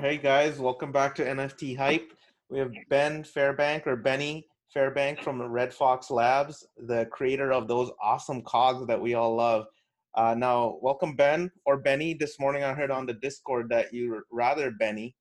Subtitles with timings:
[0.00, 2.14] Hey guys, welcome back to NFT Hype.
[2.48, 7.90] We have Ben Fairbank or Benny Fairbank from Red Fox Labs, the creator of those
[8.02, 9.66] awesome cogs that we all love.
[10.14, 12.14] Uh, now, welcome Ben or Benny.
[12.14, 15.14] This morning I heard on the Discord that you rather Benny.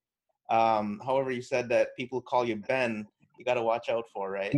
[0.49, 3.05] Um, however, you said that people call you Ben.
[3.37, 4.55] You got to watch out for, right?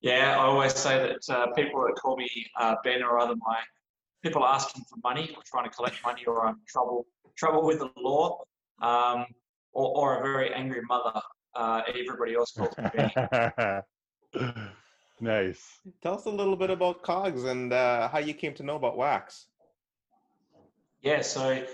[0.00, 3.58] Yeah, I always say that uh, people that call me uh, Ben are either my
[4.22, 7.90] people asking for money or trying to collect money or I'm trouble trouble with the
[7.96, 8.44] law
[8.80, 9.26] um,
[9.72, 11.20] or, or, a very angry mother.
[11.54, 13.14] Uh, everybody else calls me Benny.
[15.20, 15.62] nice.
[16.02, 18.96] Tell us a little bit about Cogs and uh, how you came to know about
[18.96, 19.46] Wax.
[21.02, 21.64] Yeah, so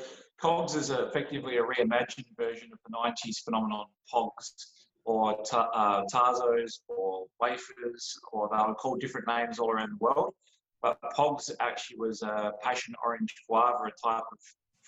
[0.41, 4.53] Cogs is effectively a reimagined version of the 90s phenomenon Pogs
[5.05, 10.05] or ta- uh, Tazos or wafers, or they were called different names all around the
[10.05, 10.35] world.
[10.83, 14.39] But Pogs actually was a passion orange guava, a type of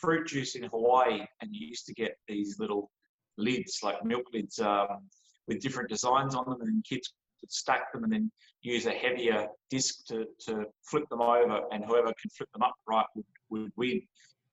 [0.00, 2.91] fruit juice in Hawaii, and you used to get these little
[3.36, 5.08] lids, like milk lids, um,
[5.46, 8.30] with different designs on them, and then kids could stack them and then
[8.62, 13.06] use a heavier disc to, to flip them over, and whoever can flip them upright
[13.14, 14.02] would, would win.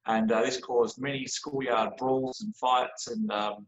[0.07, 3.66] And uh, this caused many schoolyard brawls and fights, and um,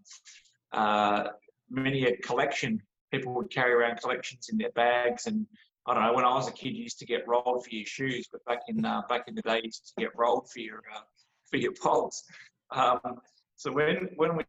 [0.71, 1.23] uh,
[1.69, 2.81] many a collection.
[3.11, 5.47] People would carry around collections in their bags, and
[5.87, 6.13] I don't know.
[6.13, 8.59] When I was a kid, you used to get rolled for your shoes, but back
[8.67, 10.99] in uh, back in the day, you used to get rolled for your uh,
[11.51, 12.23] for your poles.
[12.71, 13.21] Um,
[13.55, 14.43] so when when we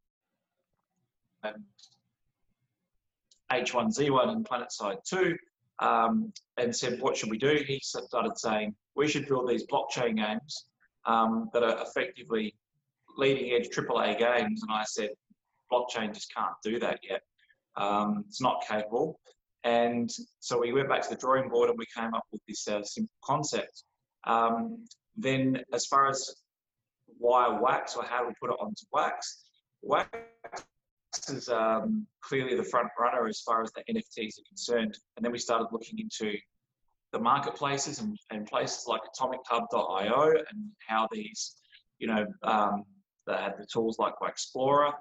[3.50, 5.36] H1Z1 and PlanetSide 2
[5.78, 7.62] um, and said, what should we do?
[7.66, 10.66] He started saying, we should build these blockchain games
[11.06, 12.54] um, that are effectively
[13.16, 14.62] leading edge AAA games.
[14.62, 15.10] And I said,
[15.72, 17.22] blockchain just can't do that yet.
[17.76, 19.20] Um, it's not capable.
[19.64, 20.10] And
[20.40, 22.82] so we went back to the drawing board and we came up with this uh,
[22.82, 23.84] simple concept.
[24.26, 24.84] Um,
[25.16, 26.34] then, as far as
[27.18, 29.44] why wax or how we put it onto wax,
[29.82, 30.10] wax
[31.28, 34.98] is um, clearly the front runner as far as the NFTs are concerned.
[35.16, 36.36] And then we started looking into
[37.12, 41.56] the marketplaces and, and places like atomichub.io and how these,
[41.98, 42.84] you know, um,
[43.28, 44.92] have the tools like Waxplorer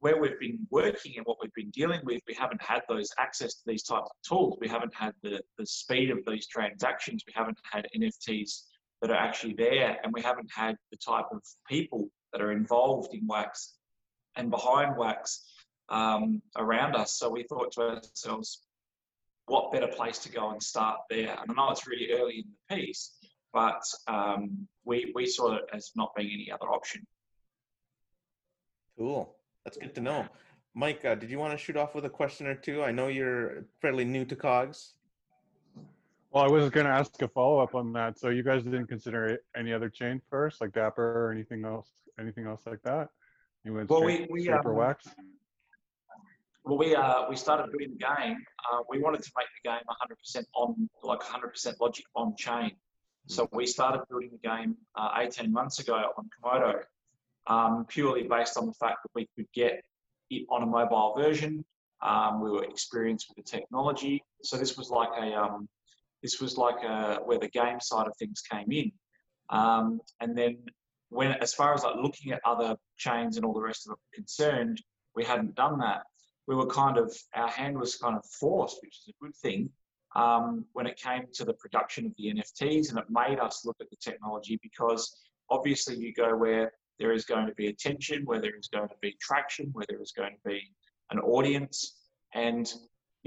[0.00, 3.54] where we've been working and what we've been dealing with, we haven't had those access
[3.54, 4.58] to these types of tools.
[4.60, 7.24] We haven't had the, the speed of these transactions.
[7.26, 8.62] We haven't had NFTs
[9.00, 13.14] that are actually there, and we haven't had the type of people that are involved
[13.14, 13.74] in Wax
[14.36, 15.44] and behind Wax
[15.88, 17.18] um, around us.
[17.18, 18.62] So we thought to ourselves,
[19.46, 21.36] what better place to go and start there?
[21.40, 23.12] And I know it's really early in the piece,
[23.52, 27.06] but um, we, we saw it as not being any other option.
[28.98, 29.34] Cool.
[29.64, 30.26] That's good to know.
[30.74, 32.82] Mike, uh, did you want to shoot off with a question or two?
[32.82, 34.94] I know you're fairly new to COGS.
[36.30, 38.18] Well, I was going to ask a follow up on that.
[38.18, 42.46] So you guys didn't consider any other chain first, like Dapper or anything else, anything
[42.46, 43.08] else like that?
[43.64, 45.08] You went well, straight, we, we, um, wax.
[46.64, 48.36] Well, we uh, we started doing the game.
[48.72, 49.80] Uh, we wanted to make the game
[50.36, 52.72] 100% on, like 100% logic on chain.
[53.28, 53.56] So hmm.
[53.56, 56.80] we started building the game uh, 18 months ago on Komodo
[57.46, 59.82] um, purely based on the fact that we could get
[60.30, 61.64] it on a mobile version.
[62.02, 65.68] Um, we were experienced with the technology, so this was like a um,
[66.22, 68.92] this was like a, where the game side of things came in.
[69.50, 70.58] Um, and then
[71.10, 74.16] when, as far as like looking at other chains and all the rest of it
[74.16, 74.80] concerned,
[75.14, 76.02] we hadn't done that.
[76.46, 79.70] We were kind of our hand was kind of forced, which is a good thing.
[80.14, 83.76] Um, when it came to the production of the NFTs, and it made us look
[83.80, 85.14] at the technology because
[85.50, 88.94] obviously you go where there is going to be attention, where there is going to
[89.02, 90.62] be traction, where there is going to be
[91.10, 91.96] an audience.
[92.34, 92.72] And,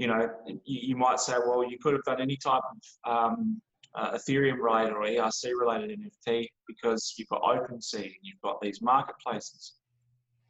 [0.00, 0.30] you know,
[0.64, 2.62] you, might say, well, you could have done any type
[3.04, 3.60] of um,
[3.94, 8.80] uh, Ethereum related or ERC related NFT because you've got OpenSea, and you've got these
[8.80, 9.74] marketplaces.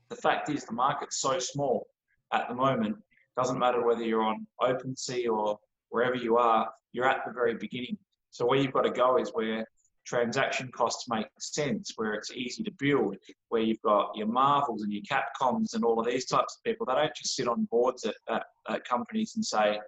[0.09, 1.89] The fact is, the market's so small
[2.33, 2.95] at the moment,
[3.37, 5.59] doesn't matter whether you're on OpenSea or
[5.89, 7.99] wherever you are, you're at the very beginning.
[8.31, 9.67] So where you've got to go is where
[10.11, 13.17] transaction costs make sense, where it's easy to build,
[13.49, 16.85] where you've got your Marvels and your Capcoms and all of these types of people.
[16.85, 19.79] They don't just sit on boards at, at, at companies and say,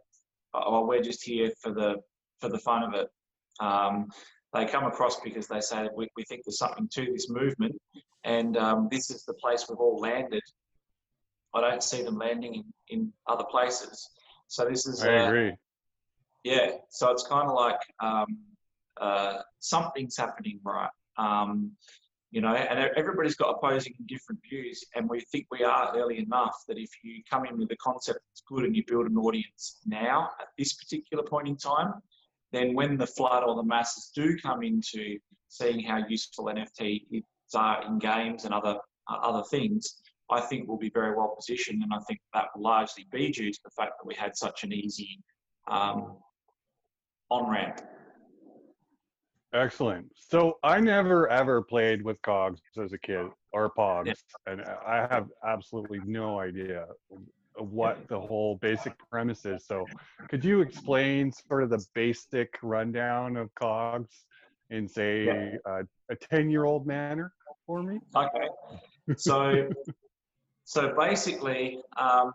[0.55, 1.97] "Oh, we're just here for the
[2.41, 3.09] for the fun of it."
[3.61, 4.07] Um,
[4.55, 7.75] they come across because they say we, we think there's something to this movement,
[8.23, 10.43] and um, this is the place we've all landed.
[11.55, 14.09] I don't see them landing in, in other places.
[14.47, 15.03] So this is.
[15.03, 15.53] I uh, agree.
[16.45, 18.39] Yeah, so it's kind of like um,
[19.01, 20.91] uh, something's happening right.
[21.19, 21.73] Um,
[22.31, 26.19] you know, and everybody's got opposing and different views, and we think we are early
[26.19, 29.19] enough that if you come in with a concept that's good and you build an
[29.19, 31.93] audience now at this particular point in time,
[32.51, 35.19] then when the flood or the masses do come into
[35.49, 37.23] seeing how useful NFTs
[37.55, 38.79] are in games and other
[39.11, 40.01] uh, other things,
[40.31, 41.83] I think we'll be very well positioned.
[41.83, 44.65] And I think that will largely be due to the fact that we had such
[44.65, 45.21] an easy
[45.71, 46.17] um,
[47.31, 47.81] on ramp.
[49.55, 50.07] Excellent.
[50.17, 54.15] So I never ever played with cogs as a kid or pogs, yeah.
[54.47, 56.87] and I have absolutely no idea
[57.59, 59.67] what the whole basic premise is.
[59.67, 59.85] So
[60.29, 64.25] could you explain sort of the basic rundown of cogs
[64.71, 65.83] in say yeah.
[66.11, 67.33] a 10 year old manner
[67.67, 67.99] for me?
[68.17, 68.49] Okay.
[69.17, 69.69] So,
[70.65, 72.33] so basically, um,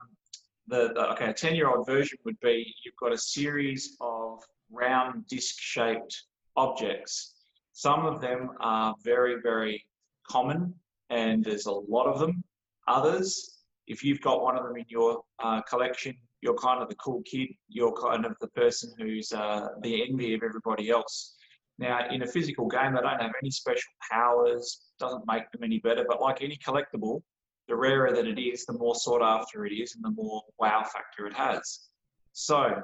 [0.68, 4.40] the, the, okay, a 10 year old version would be you've got a series of
[4.70, 6.26] round disc shaped
[6.58, 7.36] objects.
[7.74, 9.86] Some of them are very, very
[10.30, 10.74] common
[11.10, 12.44] and there's a lot of them.
[12.88, 16.96] Others, if you've got one of them in your uh, collection, you're kind of the
[16.96, 17.50] cool kid.
[17.70, 21.36] You're kind of the person who's uh, the envy of everybody else.
[21.80, 25.80] Now, in a physical game, they don't have any special powers, doesn't make them any
[25.80, 27.22] better, but like any collectible,
[27.68, 30.84] the rarer that it is, the more sought after it is and the more wow
[30.84, 31.90] factor it has.
[32.34, 32.82] So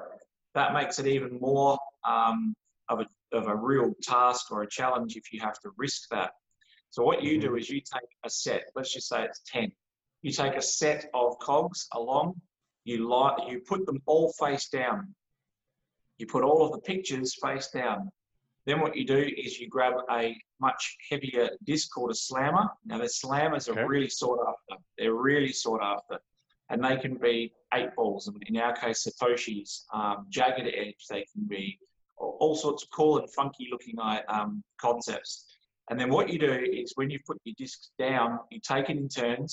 [0.54, 2.54] that makes it even more um,
[2.88, 6.32] of, a, of a real task or a challenge if you have to risk that.
[6.90, 7.58] So what you do mm-hmm.
[7.58, 9.72] is you take a set, let's just say it's 10.
[10.22, 12.40] You take a set of cogs along,
[12.84, 15.14] you, light, you put them all face down.
[16.18, 18.10] You put all of the pictures face down.
[18.66, 22.68] Then what you do is you grab a much heavier disc called a slammer.
[22.86, 23.80] Now the slammers okay.
[23.80, 24.82] are really sought after.
[24.96, 26.18] They're really sought after.
[26.70, 31.44] And they can be eight balls, in our case, Satoshis, um, jagged edge, they can
[31.46, 31.78] be
[32.44, 33.96] all sorts of cool and funky looking
[34.28, 35.32] um, concepts.
[35.88, 38.96] And then what you do is when you put your discs down, you take it
[38.96, 39.52] in turns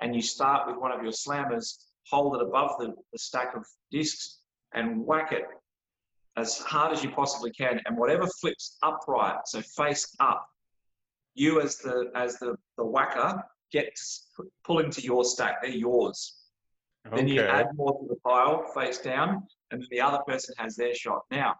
[0.00, 1.66] and you start with one of your slammers,
[2.10, 4.40] hold it above the, the stack of discs
[4.74, 5.44] and whack it
[6.36, 10.46] as hard as you possibly can, and whatever flips upright, so face up,
[11.34, 13.94] you as the as the the whacker get
[14.36, 15.62] to pull into your stack.
[15.62, 16.38] They're yours.
[17.06, 17.16] Okay.
[17.16, 20.76] Then you add more to the pile face down, and then the other person has
[20.76, 21.22] their shot.
[21.30, 21.56] Now,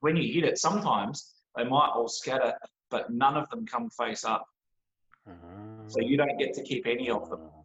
[0.00, 2.54] when you hit it, sometimes they might all scatter,
[2.90, 4.46] but none of them come face up.
[5.88, 7.40] So you don't get to keep any of them.
[7.42, 7.60] Ah.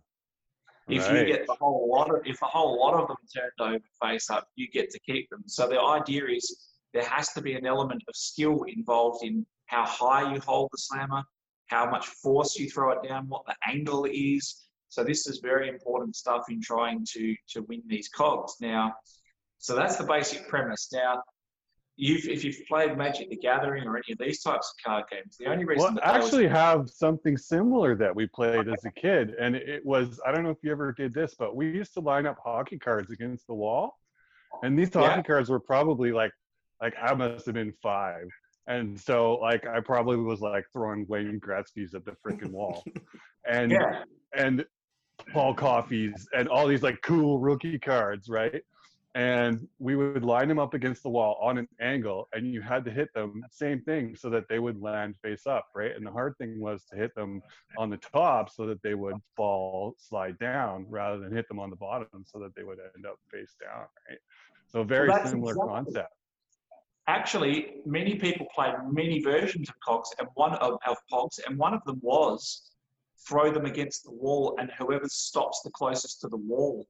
[0.88, 1.28] If right.
[1.28, 4.30] you get the whole lot of, if a whole lot of them turned over face
[4.30, 5.44] up, you get to keep them.
[5.48, 9.86] So the idea is there has to be an element of skill involved in how
[9.86, 11.24] high you hold the slammer,
[11.68, 14.68] how much force you throw it down, what the angle is.
[14.90, 18.54] So this is very important stuff in trying to to win these cogs.
[18.62, 18.94] Now,
[19.58, 20.90] so that's the basic premise.
[20.94, 21.24] Now,
[21.98, 25.38] you've if you've played Magic the Gathering or any of these types of card games,
[25.40, 26.54] the only reason well, I actually was...
[26.54, 30.50] have something similar that we played as a kid, and it was I don't know
[30.50, 33.54] if you ever did this, but we used to line up hockey cards against the
[33.54, 33.98] wall,
[34.64, 35.24] and these hockey yeah.
[35.24, 36.32] cards were probably like
[36.82, 38.28] like I must have been five.
[38.68, 42.84] And so, like, I probably was like throwing Wayne Gretzky's at the freaking wall,
[43.48, 44.04] and yeah.
[44.36, 44.66] and
[45.32, 48.62] Paul Coffey's and all these like cool rookie cards, right?
[49.16, 52.84] And we would line them up against the wall on an angle and you had
[52.84, 55.96] to hit them same thing so that they would land face up right?
[55.96, 57.42] And the hard thing was to hit them
[57.78, 61.70] on the top so that they would fall slide down rather than hit them on
[61.70, 64.20] the bottom so that they would end up face down right?
[64.68, 65.74] So very well, similar exactly.
[65.74, 66.14] concept.
[67.08, 71.74] Actually many people played many versions of cogs and one of, of pogs and one
[71.74, 72.70] of them was
[73.26, 76.86] throw them against the wall and whoever stops the closest to the wall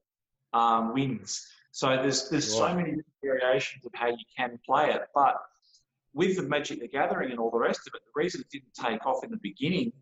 [0.52, 2.70] um, wins so there's there's right.
[2.70, 5.02] so many variations of how you can play it.
[5.14, 5.34] But
[6.14, 8.72] with the Magic the Gathering and all the rest of it, the reason it didn't
[8.72, 9.92] take off in the beginning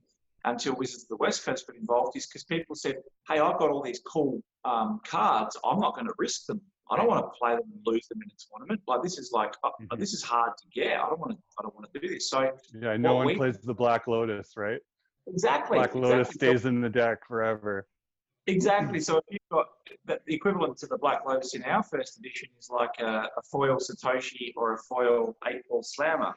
[0.45, 3.71] until Wizards of the West Coast got involved is because people said, "Hey, I've got
[3.71, 5.57] all these cool um, cards.
[5.65, 6.61] I'm not going to risk them.
[6.93, 8.81] I don't want to play them and lose them in a tournament.
[8.87, 9.99] Like this is like uh, mm-hmm.
[9.99, 11.01] this is hard to get.
[11.01, 11.39] I don't want to.
[11.59, 12.31] I don't want to do this.
[12.31, 14.79] So yeah, no one we, plays the Black Lotus, right?
[15.27, 15.79] Exactly.
[15.79, 16.49] Black Lotus exactly.
[16.51, 17.89] stays in the deck forever.
[18.47, 19.01] Exactly.
[19.01, 19.67] So if you've got
[20.07, 23.77] the equivalent to the Black Lotus in our first edition is like a, a foil
[23.77, 26.35] Satoshi or a foil eight ball slammer.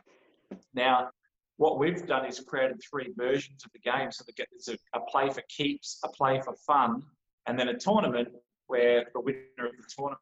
[0.74, 1.10] Now,
[1.58, 4.12] what we've done is created three versions of the game.
[4.12, 7.02] So there's a, a play for keeps, a play for fun,
[7.48, 8.30] and then a tournament
[8.68, 10.22] where the winner of the tournament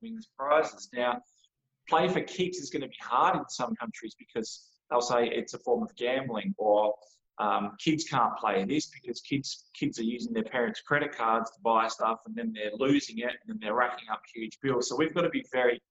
[0.00, 0.88] wins prizes.
[0.92, 1.20] Now,
[1.88, 5.54] play for keeps is going to be hard in some countries because they'll say it's
[5.54, 6.94] a form of gambling or
[7.38, 11.60] um, kids can't play this because kids kids are using their parents' credit cards to
[11.62, 14.88] buy stuff and then they're losing it and then they're racking up huge bills.
[14.88, 15.82] So we've got to be very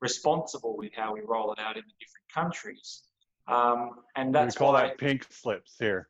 [0.00, 3.02] responsible with how we roll it out in the different countries.
[3.46, 6.08] Um, and that's we call why, that pink slips here.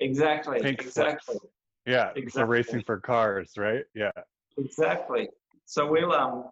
[0.00, 0.60] Exactly.
[0.60, 1.36] Pink exactly.
[1.36, 1.46] Slips.
[1.86, 2.44] Yeah, exactly.
[2.44, 3.84] racing for cars, right?
[3.94, 4.10] Yeah.
[4.56, 5.28] Exactly.
[5.66, 6.44] So we'll um,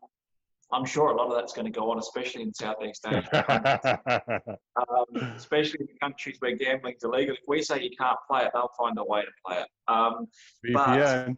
[0.72, 4.00] I'm sure a lot of that's going to go on, especially in Southeast Asia,
[4.76, 7.34] um, especially in countries where gambling's illegal.
[7.34, 9.68] If we say you can't play it, they'll find a way to play it.
[9.86, 10.26] Um,
[10.66, 11.36] VPN.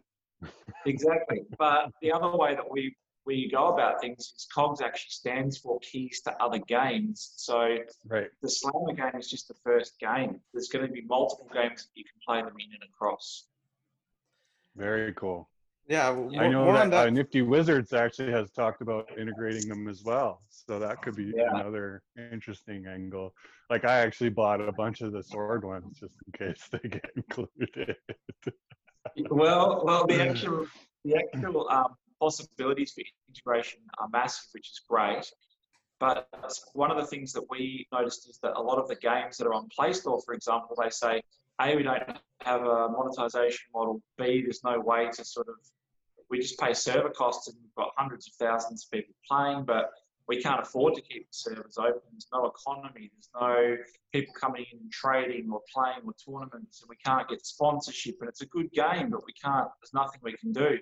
[0.85, 1.43] exactly.
[1.59, 2.95] But the other way that we
[3.25, 7.33] we go about things is COGS actually stands for keys to other games.
[7.35, 8.27] So right.
[8.41, 10.39] the Slammer game is just the first game.
[10.51, 13.45] There's going to be multiple games that you can play them in and across.
[14.75, 15.47] Very cool.
[15.89, 17.07] Yeah, I know that, that.
[17.07, 20.43] Uh, Nifty Wizards actually has talked about integrating them as well.
[20.49, 21.49] So that could be yeah.
[21.51, 23.33] another interesting angle.
[23.71, 27.09] Like I actually bought a bunch of the sword ones just in case they get
[27.15, 27.95] included.
[29.31, 30.67] well, well, the actual
[31.03, 35.25] the actual um, possibilities for integration are massive, which is great.
[35.99, 36.29] But
[36.73, 39.47] one of the things that we noticed is that a lot of the games that
[39.47, 41.21] are on Play Store, for example, they say,
[41.61, 42.03] A, we don't
[42.41, 44.01] have a monetization model.
[44.17, 45.55] B, there's no way to sort of,
[46.29, 49.91] we just pay server costs and we've got hundreds of thousands of people playing, but
[50.27, 52.01] we can't afford to keep the servers open.
[52.11, 53.11] There's no economy.
[53.11, 53.77] There's no
[54.13, 58.17] people coming in and trading or playing or tournaments, and we can't get sponsorship.
[58.19, 59.67] And it's a good game, but we can't.
[59.81, 60.77] There's nothing we can do.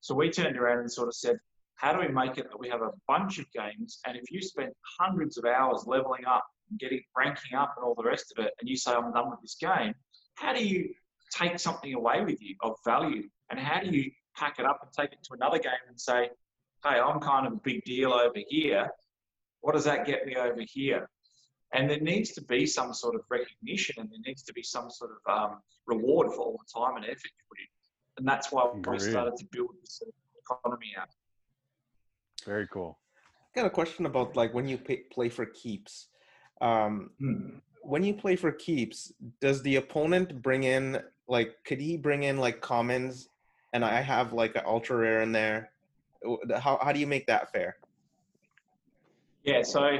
[0.00, 1.38] So we turned around and sort of said,
[1.74, 3.98] how do we make it that we have a bunch of games?
[4.06, 7.96] And if you spend hundreds of hours leveling up, and getting ranking up, and all
[7.96, 9.94] the rest of it, and you say, I'm done with this game,
[10.36, 10.94] how do you
[11.36, 13.28] take something away with you of value?
[13.50, 16.30] And how do you pack it up and take it to another game and say,
[16.84, 18.90] hey, I'm kind of a big deal over here.
[19.60, 21.08] What does that get me over here?
[21.74, 24.90] And there needs to be some sort of recognition and there needs to be some
[24.90, 27.66] sort of um, reward for all the time and effort you put in
[28.18, 30.02] and that's why we started to build this
[30.44, 31.08] economy out.
[32.44, 32.98] Very cool.
[33.54, 36.08] I got a question about like when you pay, play for keeps.
[36.60, 37.58] Um, hmm.
[37.82, 42.36] When you play for keeps, does the opponent bring in like could he bring in
[42.36, 43.28] like commons,
[43.72, 45.70] and I have like an ultra rare in there?
[46.58, 47.76] How how do you make that fair?
[49.44, 49.98] Yeah, so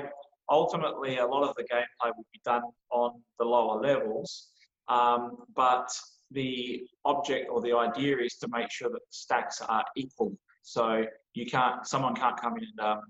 [0.50, 4.48] ultimately a lot of the gameplay will be done on the lower levels,
[4.88, 5.88] um, but
[6.30, 10.36] the object or the idea is to make sure that the stacks are equal.
[10.62, 13.00] So you can't, someone can't come in and, um,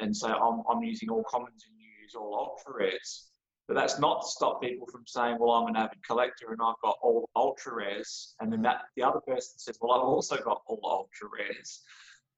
[0.00, 3.28] and say, I'm, I'm using all commons and you use all ultra rares.
[3.70, 6.74] But that's not to stop people from saying, well, I'm an avid collector and I've
[6.82, 8.34] got all ultra rares.
[8.40, 11.82] And then that the other person says, well, I've also got all ultra rares.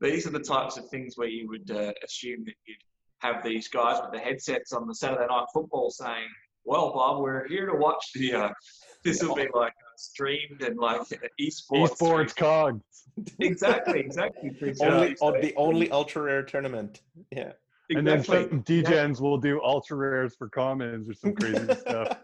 [0.03, 2.77] These are the types of things where you would uh, assume that you'd
[3.21, 6.29] have these guys with the headsets on the Saturday night football saying,
[6.67, 8.35] well, Bob, we're here to watch the.
[8.35, 8.51] Uh,
[9.03, 11.01] this will be like streamed and like
[11.41, 11.97] esports.
[11.97, 12.83] Esports cogs.
[13.41, 14.51] Exactly, exactly.
[14.83, 17.01] only, on the only ultra rare tournament.
[17.31, 17.53] Yeah.
[17.91, 22.19] And then some degens will do ultra rares for commons or some crazy stuff.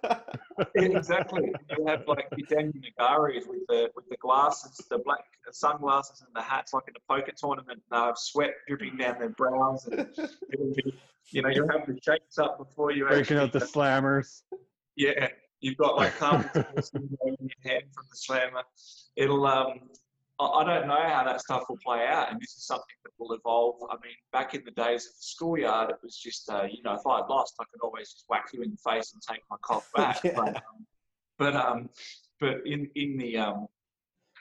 [0.75, 1.53] exactly.
[1.77, 6.35] You have like the Daniel Negreanus with the with the glasses, the black sunglasses and
[6.35, 7.83] the hats, like in the poker tournament.
[7.91, 10.09] They have sweat dripping down their brows, and
[10.75, 10.95] be,
[11.31, 14.43] you know, you'll have the shakes up before you breaking out the slammers.
[14.97, 15.29] Yeah,
[15.61, 18.63] You've got like in your hand from the slammer.
[19.17, 19.81] It'll um,
[20.41, 23.33] I don't know how that stuff will play out, and this is something that will
[23.33, 23.77] evolve.
[23.91, 26.95] I mean, back in the days of the schoolyard, it was just, uh, you know,
[26.95, 29.57] if I lost, I could always just whack you in the face and take my
[29.63, 30.21] cough back.
[30.25, 30.35] yeah.
[30.37, 30.63] But, um,
[31.39, 31.91] but, um,
[32.41, 33.67] but in in the um,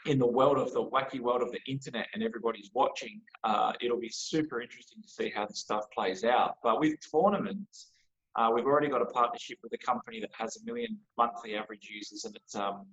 [0.06, 4.00] in the world of the wacky world of the internet and everybody's watching, uh, it'll
[4.00, 6.58] be super interesting to see how the stuff plays out.
[6.64, 7.92] But with tournaments,
[8.36, 11.90] uh, we've already got a partnership with a company that has a million monthly average
[11.92, 12.86] users, and it's um,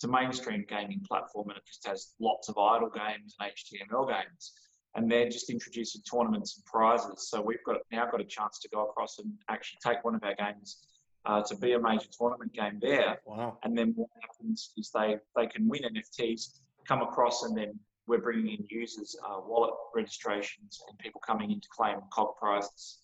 [0.00, 4.08] it's a mainstream gaming platform, and it just has lots of idle games and HTML
[4.08, 4.52] games.
[4.94, 7.28] And they're just introducing tournaments and prizes.
[7.28, 10.24] So we've got now got a chance to go across and actually take one of
[10.24, 10.86] our games
[11.26, 13.20] uh, to be a major tournament game there.
[13.26, 13.58] Wow.
[13.62, 18.22] And then what happens is they they can win NFTs, come across, and then we're
[18.22, 23.00] bringing in users, uh, wallet registrations, and people coming in to claim COG prizes.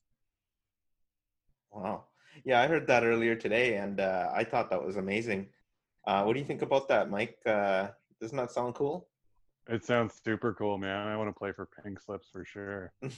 [1.70, 2.04] Wow.
[2.46, 5.48] Yeah, I heard that earlier today, and uh, I thought that was amazing.
[6.06, 7.38] Uh, what do you think about that, Mike?
[7.44, 7.88] Uh,
[8.20, 9.08] doesn't that sound cool?
[9.68, 11.08] It sounds super cool, man.
[11.08, 12.92] I want to play for pink slips for sure.
[13.02, 13.10] well,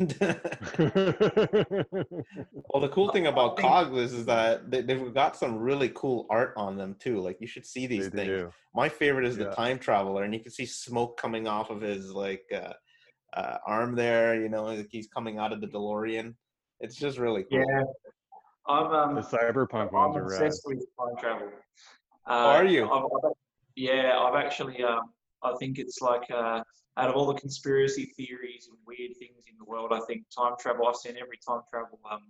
[2.80, 6.54] the cool thing about Cogs is, is that they, have got some really cool art
[6.56, 7.20] on them too.
[7.20, 8.28] Like you should see these they things.
[8.28, 8.50] Do.
[8.74, 9.44] My favorite is yeah.
[9.44, 12.72] the time traveler, and you can see smoke coming off of his like uh,
[13.34, 14.40] uh, arm there.
[14.40, 16.34] You know, like he's coming out of the DeLorean.
[16.80, 17.62] It's just really cool.
[17.68, 17.82] Yeah,
[18.68, 20.78] I'm um, the cyberpunk ones I'm are obsessed rad.
[20.78, 21.48] with time travel.
[22.28, 22.84] Uh, are you?
[22.90, 23.32] I've, I've,
[23.74, 24.82] yeah, I've actually.
[24.82, 25.10] Um,
[25.42, 26.62] I think it's like uh,
[26.96, 30.54] out of all the conspiracy theories and weird things in the world, I think time
[30.60, 30.86] travel.
[30.88, 32.20] I've seen every time travel um,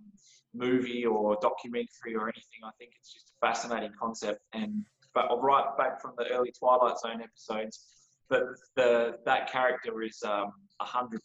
[0.53, 2.61] movie or documentary or anything.
[2.63, 4.41] I think it's just a fascinating concept.
[4.53, 7.85] And but right back from the early Twilight Zone episodes,
[8.29, 8.43] but
[8.75, 11.19] the that character is um, 100%.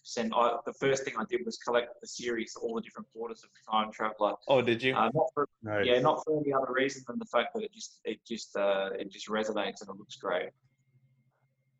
[0.67, 3.71] The first thing I did was collect the series, all the different borders of the
[3.73, 4.35] Time Traveler.
[4.49, 4.95] Oh, did you?
[4.95, 5.87] Uh, not for, Nice.
[5.87, 8.91] yeah, not for any other reason than the fact that it just it just uh,
[8.99, 10.51] it just resonates and it looks great.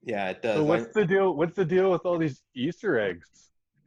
[0.05, 0.57] yeah, it does.
[0.57, 1.35] So I- what's the deal?
[1.35, 3.29] What's the deal with all these Easter eggs,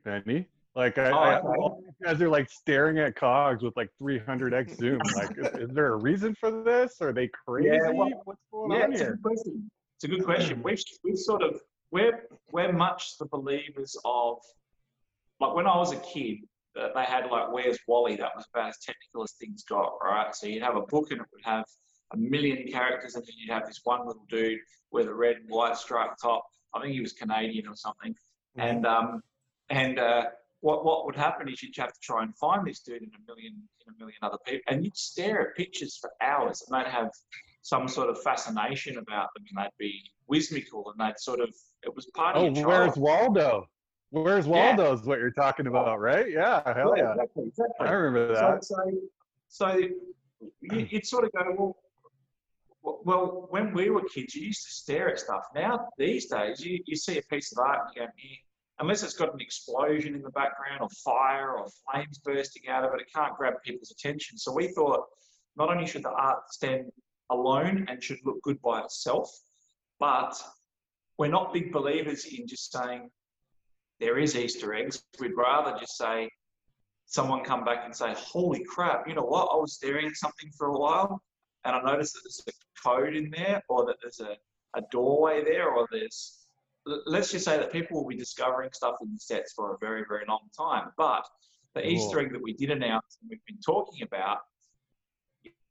[0.04, 0.48] Benny?
[0.76, 1.48] Like, I, Oh, I, okay.
[1.60, 5.00] all you guys are like staring at cogs with like 300x zoom.
[5.16, 7.02] Like, is, is there a reason for this?
[7.02, 7.70] Are they crazy?
[7.96, 9.72] well, What's going Yeah, on it's a good question.
[9.96, 10.62] It's a good question.
[10.64, 11.60] We've we've sort of
[11.92, 14.38] we're we're much the believers of
[15.40, 16.40] like when I was a kid,
[16.76, 18.16] they had like Where's Wally?
[18.16, 20.36] That was about as technical as things got, right?
[20.36, 21.66] So you'd have a book and it would have
[22.14, 24.60] a million characters, and then you'd have this one little dude
[24.92, 26.46] with a red and white striped top.
[26.74, 28.16] I think he was Canadian or something.
[28.56, 29.22] And um,
[29.70, 30.26] and uh,
[30.62, 33.32] what what would happen is you'd have to try and find this dude in a
[33.32, 33.54] million
[33.86, 37.10] in a million other people, and you'd stare at pictures for hours, and they'd have
[37.62, 41.54] some sort of fascination about them, and they'd be whimsical, and they'd sort of
[41.84, 43.68] it was part of Oh, where's Waldo?
[44.10, 44.76] Where's Yeah.
[44.76, 46.30] Waldo is what you're talking about, right?
[46.30, 47.12] Yeah, hell yeah.
[47.12, 47.88] exactly, exactly.
[47.88, 48.64] I remember that.
[48.64, 48.92] so,
[49.50, 51.76] so you, you'd sort of go,
[52.82, 55.44] well, well, when we were kids, you used to stare at stuff.
[55.54, 58.36] Now, these days, you, you see a piece of art and you go, eh,
[58.80, 62.94] unless it's got an explosion in the background or fire or flames bursting out of
[62.94, 64.38] it, it can't grab people's attention.
[64.38, 65.06] So we thought
[65.58, 66.92] not only should the art stand
[67.30, 69.30] alone and should look good by itself,
[70.00, 70.42] but
[71.18, 73.10] we're not big believers in just saying
[74.00, 75.04] there is Easter eggs.
[75.20, 76.30] We'd rather just say,
[77.08, 79.50] someone come back and say, holy crap, you know what?
[79.52, 81.22] I was staring at something for a while
[81.64, 84.36] and I noticed that there's a code in there or that there's a,
[84.78, 86.46] a doorway there or there's,
[87.06, 90.04] let's just say that people will be discovering stuff in the sets for a very,
[90.08, 90.92] very long time.
[90.98, 91.26] But
[91.76, 91.88] the.
[91.88, 94.40] Easter egg that we did announce and we've been talking about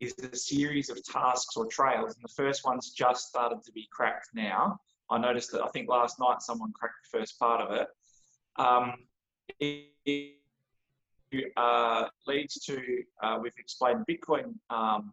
[0.01, 2.15] is a series of tasks or trails.
[2.15, 4.79] And the first one's just started to be cracked now.
[5.11, 7.89] I noticed that I think last night someone cracked the first part of it.
[8.59, 8.95] Um,
[9.61, 12.81] it, it uh, leads to,
[13.23, 15.13] uh, we've explained Bitcoin, um,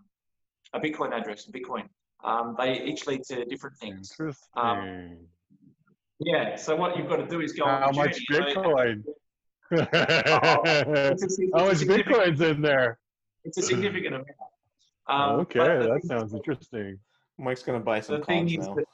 [0.73, 1.87] a Bitcoin address, Bitcoin.
[2.23, 4.11] Um, they each lead to different things.
[4.11, 5.27] Interesting.
[6.19, 8.51] Yeah, so what you've got to do is go How on much journey.
[8.51, 9.03] you know, Bitcoin?
[9.71, 12.99] it's it's How a much Bitcoin's in there?
[13.43, 14.27] It's a significant amount.
[15.05, 16.97] Um, okay, that sounds interesting.
[17.37, 18.75] Mike's gonna buy some The thing is now.
[18.75, 18.85] that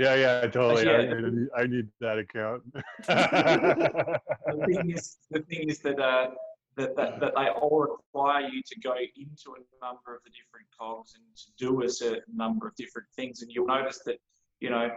[0.00, 0.88] Yeah, yeah, totally.
[0.88, 1.00] I.
[1.00, 2.62] I need, I need that account.
[3.06, 4.20] the
[4.66, 6.30] thing is, the thing is that, uh,
[6.76, 10.66] that, that, that they all require you to go into a number of the different
[10.78, 13.42] cogs and to do a certain number of different things.
[13.42, 14.16] And you'll notice that,
[14.60, 14.88] you know,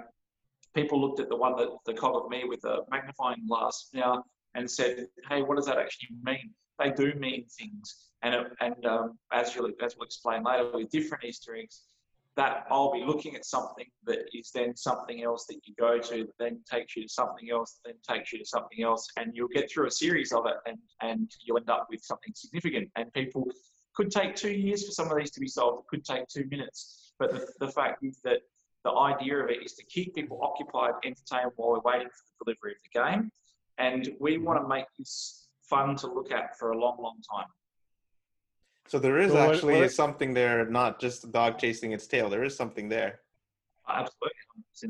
[0.74, 4.24] people looked at the one that the cog of me with a magnifying glass now
[4.56, 8.86] and said, "Hey, what does that actually mean?" They do mean things, and it, and
[8.86, 11.82] um, as you'll as we'll explain later with different Easter eggs,
[12.36, 16.24] that I'll be looking at something that is then something else that you go to,
[16.24, 19.50] that then takes you to something else, then takes you to something else, and you'll
[19.50, 22.90] get through a series of it, and and you'll end up with something significant.
[22.96, 23.48] And people
[23.96, 25.84] could take two years for some of these to be solved.
[25.84, 28.40] It could take two minutes, but the, the fact is that
[28.84, 32.46] the idea of it is to keep people occupied, entertained while we're waiting for the
[32.46, 33.32] delivery of the game,
[33.78, 37.48] and we want to make this fun to look at for a long, long time.
[38.88, 42.08] So there is So what- actually what- something there, not just a dog chasing its
[42.08, 42.30] tail.
[42.30, 43.22] There is something there.
[43.88, 44.30] Absolutely.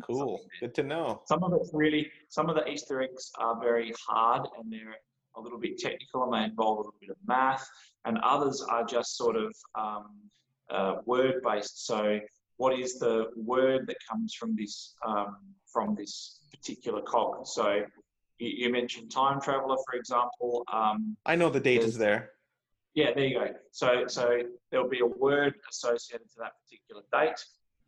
[0.02, 0.40] Cool.
[0.60, 1.24] Good to know.
[1.26, 4.96] Some of it's really, some of the Easter eggs are very hard and they're
[5.36, 7.68] a little bit technical and they involve a little bit of math,
[8.06, 10.12] and others are just sort of um,
[10.70, 11.86] uh, word based.
[11.86, 12.20] So,
[12.58, 17.48] what is the word that comes from this um, from this particular cog?
[17.48, 17.84] So,
[18.38, 20.64] you, you mentioned time traveler, for example.
[20.72, 22.33] Um, I know the date is there.
[22.94, 23.48] Yeah, there you go.
[23.72, 27.44] So, so there'll be a word associated to that particular date,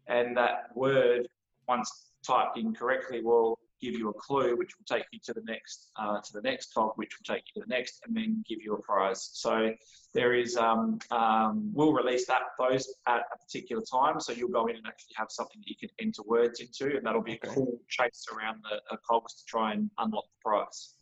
[0.07, 1.27] and that word,
[1.67, 5.41] once typed in correctly, will give you a clue, which will take you to the
[5.45, 8.43] next uh, to the next cog, which will take you to the next, and then
[8.47, 9.29] give you a prize.
[9.33, 9.73] So
[10.13, 14.19] there is, um, um, we'll release that those at a particular time.
[14.19, 17.05] So you'll go in and actually have something that you can enter words into, and
[17.05, 20.95] that'll be a cool chase around the uh, cogs to try and unlock the prize.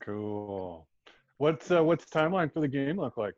[0.00, 0.88] cool.
[1.38, 3.34] What's uh, what's the timeline for the game look like?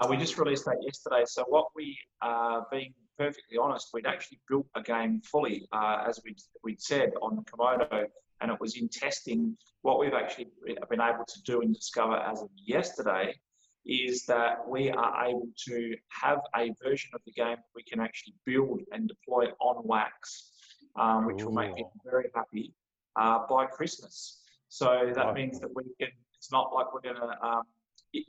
[0.00, 1.22] Uh, we just released that yesterday.
[1.26, 6.20] So what we, uh, being perfectly honest, we'd actually built a game fully, uh, as
[6.24, 8.06] we'd, we'd said on Komodo,
[8.40, 9.56] and it was in testing.
[9.82, 10.48] What we've actually
[10.90, 13.34] been able to do and discover as of yesterday
[13.86, 18.34] is that we are able to have a version of the game we can actually
[18.44, 20.50] build and deploy on wax,
[20.96, 22.74] um, which will make people very happy
[23.14, 24.40] uh, by Christmas.
[24.68, 25.34] So that Awesome.
[25.34, 26.08] means that we can.
[26.42, 27.62] It's not like we're going to um,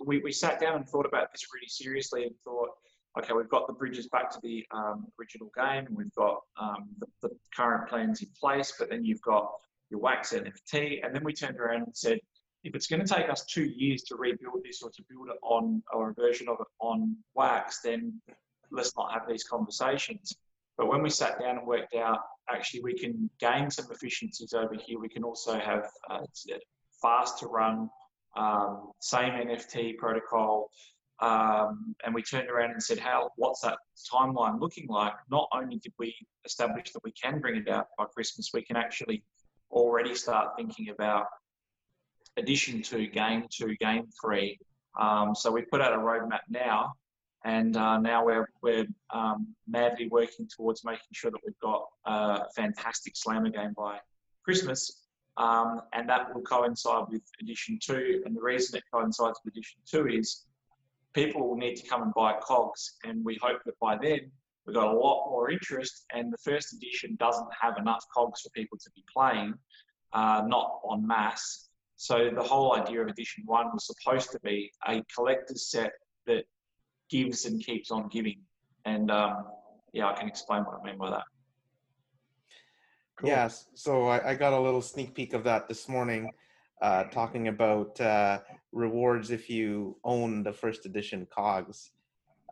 [0.05, 2.69] we, we sat down and thought about this really seriously and thought,
[3.17, 6.89] okay, we've got the bridges back to the um, original game, and we've got um,
[6.99, 9.51] the, the, current plans in place, but then you've got
[9.89, 12.19] your wax NFT, and then we turned around and said,
[12.63, 15.37] if it's going to take us two years to rebuild this or to build it
[15.41, 18.21] on or a version of it on wax, then
[18.71, 20.35] let's not have these conversations.
[20.77, 24.75] But when we sat down and worked out, actually, we can gain some efficiencies over
[24.75, 24.99] here.
[24.99, 26.19] We can also have uh,
[27.39, 27.89] to run,
[28.35, 30.69] um, same NFT protocol.
[31.19, 33.29] Um, and we turned around and said, "How?
[33.37, 33.77] What's that
[34.11, 36.15] timeline looking like?" Not only did we
[36.45, 39.23] establish that we can bring it out by Christmas, we can actually
[39.71, 41.27] already start thinking about
[42.37, 44.59] addition to game two, game three.
[44.99, 46.93] Um, so we put out a roadmap now
[47.45, 52.45] and uh, now we're we're um, madly working towards making sure that we've got a
[52.55, 53.97] fantastic slammer game by
[54.43, 55.02] Christmas,
[55.37, 58.21] um, and that will coincide with edition two.
[58.25, 60.45] And the reason it coincides with edition two is
[61.13, 64.31] people will need to come and buy cogs, and we hope that by then
[64.65, 66.05] we've got a lot more interest.
[66.13, 69.53] And the first edition doesn't have enough cogs for people to be playing,
[70.13, 71.69] uh, not en masse.
[71.95, 75.93] So the whole idea of edition one was supposed to be a collector's set
[76.25, 76.45] that
[77.09, 78.41] gives and keeps on giving.
[78.85, 79.45] And um,
[79.93, 81.23] yeah, I can explain what I mean by that.
[83.17, 83.29] Cool.
[83.29, 83.67] Yes.
[83.75, 86.31] So I, I, got a little sneak peek of that this morning,
[86.81, 88.39] uh, talking about uh,
[88.71, 91.91] rewards if you own the first edition cogs.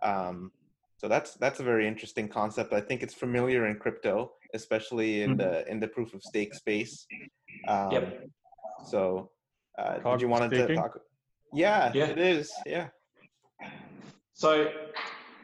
[0.04, 0.52] Um,
[0.97, 2.74] so that's that's a very interesting concept.
[2.74, 5.38] I think it's familiar in crypto, especially in mm-hmm.
[5.39, 7.08] the in the proof of stake space.
[7.67, 8.30] Um, yep.
[8.86, 9.32] So,
[9.78, 11.00] uh, did you want to talk?
[11.54, 12.52] Yeah, yeah, it is.
[12.65, 12.88] Yeah.
[14.34, 14.69] So,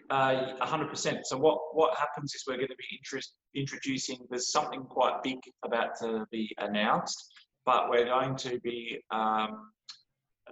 [0.10, 1.20] uh, 100%.
[1.24, 5.40] So what, what happens is we're going to be interest, introducing, there's something quite big
[5.64, 7.34] about to be announced,
[7.66, 9.72] but we're going to be um,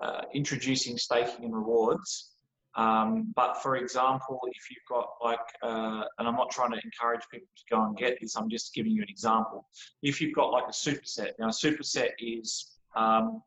[0.02, 2.32] uh, introducing staking and rewards.
[2.76, 7.22] Um, but for example, if you've got like, uh, and I'm not trying to encourage
[7.32, 9.66] people to go and get this, I'm just giving you an example.
[10.04, 13.42] If you've got like a superset, now a superset is um,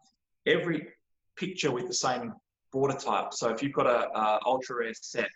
[0.46, 0.88] every
[1.36, 2.32] picture with the same
[2.72, 3.34] border type.
[3.34, 5.28] So if you've got a, a ultra rare set,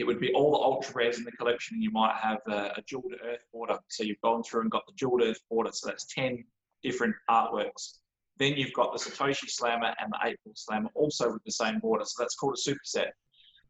[0.00, 2.72] it would be all the ultra rares in the collection, and you might have a,
[2.78, 3.78] a jeweled earth border.
[3.88, 5.70] So you've gone through and got the jeweled earth border.
[5.74, 6.42] So that's 10
[6.82, 7.98] different artworks.
[8.38, 12.06] Then you've got the Satoshi Slammer and the April Slammer also with the same border.
[12.06, 13.10] So that's called a superset.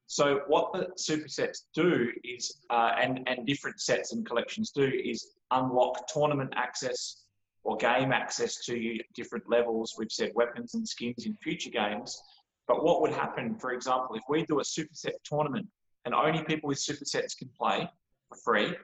[0.06, 5.34] So what the supersets do is, uh, and, and different sets and collections do, is
[5.50, 7.24] unlock tournament access
[7.64, 9.96] or game access to different levels.
[9.98, 12.22] We've said weapons and skins in future games.
[12.68, 15.66] But what would happen, for example, if we do a superset tournament
[16.04, 17.88] and only people with supersets can play
[18.28, 18.76] for free,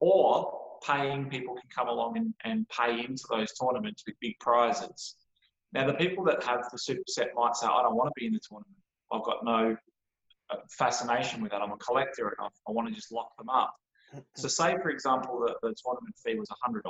[0.00, 5.16] or paying people can come along and, and pay into those tournaments with big prizes.
[5.72, 8.32] Now, the people that have the superset might say, I don't want to be in
[8.32, 8.76] the tournament.
[9.12, 9.76] I've got no
[10.50, 11.62] uh, fascination with that.
[11.62, 13.74] I'm a collector and I, I want to just lock them up.
[14.36, 16.82] So, say, for example, that the tournament fee was $100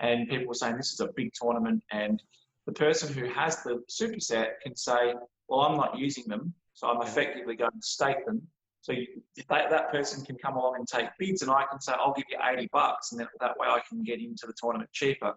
[0.00, 2.22] and people were saying this is a big tournament and
[2.66, 5.14] the person who has the superset can say,
[5.48, 8.42] well, I'm not using them, so I'm effectively going to stake them.
[8.82, 9.06] So you,
[9.48, 12.26] that, that person can come along and take bids, and I can say, I'll give
[12.30, 15.34] you 80 bucks, and then that way I can get into the tournament cheaper.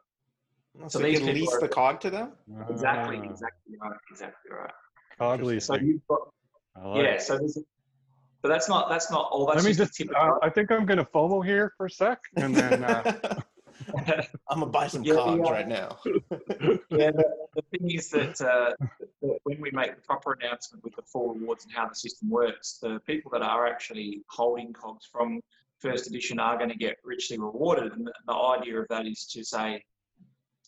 [0.88, 2.34] So, so you can lease the cog to them?
[2.70, 3.30] Exactly, ah.
[3.32, 4.72] exactly right, exactly right.
[5.18, 5.76] Cog leasing.
[5.76, 6.20] So you've got,
[6.84, 7.62] like yeah, so there's a,
[8.42, 9.48] but that's not that's not all.
[9.48, 10.02] That's Let me just.
[10.16, 12.84] Uh, I think I'm going to FOMO here for a sec, and then.
[12.84, 13.40] Uh,
[14.50, 15.52] I'm gonna buy some yeah, cogs yeah.
[15.52, 15.98] right now.
[16.06, 17.26] yeah, the,
[17.56, 18.72] the, thing is that, uh,
[19.22, 22.30] that, when we make the proper announcement with the full rewards and how the system
[22.30, 25.42] works, the people that are actually holding cogs from
[25.80, 27.92] first edition are going to get richly rewarded.
[27.94, 29.84] And the, idea of that is to say,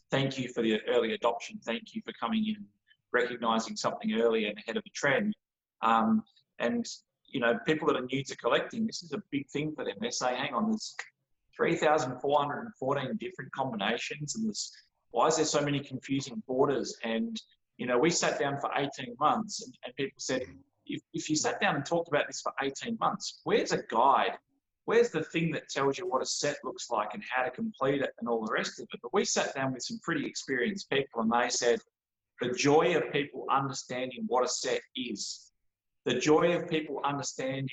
[0.09, 1.59] thank you for the early adoption.
[1.63, 2.65] Thank you for coming in,
[3.11, 5.33] recognizing something early and ahead of the trend.
[5.81, 6.23] Um,
[6.59, 6.85] and
[7.27, 9.95] you know, people that are new to collecting, this is a big thing for them.
[9.99, 10.95] They're saying, hang on, there's
[11.55, 14.71] 3,414 different combinations and there's,
[15.11, 16.95] why is there so many confusing borders?
[17.03, 17.39] And,
[17.77, 20.43] you know, we sat down for 18 months and, and people said,
[20.85, 24.37] if, if you sat down and talked about this for 18 months, where's a guide?
[24.85, 28.01] Where's the thing that tells you what a set looks like and how to complete
[28.01, 28.99] it and all the rest of it?
[29.01, 31.79] But we sat down with some pretty experienced people and they said,
[32.41, 35.51] the joy of people understanding what a set is,
[36.05, 37.69] the joy of people understanding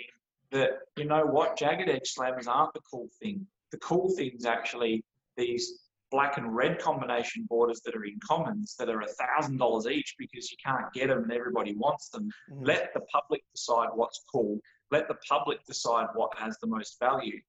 [0.51, 5.05] that, you know what, jagged edge slammers aren't the cool thing the cool things actually
[5.37, 9.87] these black and red combination borders that are in commons that are a thousand dollars
[9.87, 12.31] each because you can't get them and everybody wants them.
[12.51, 12.67] Mm.
[12.67, 14.59] Let the public decide what's cool.
[14.91, 17.41] Let the public decide what has the most value.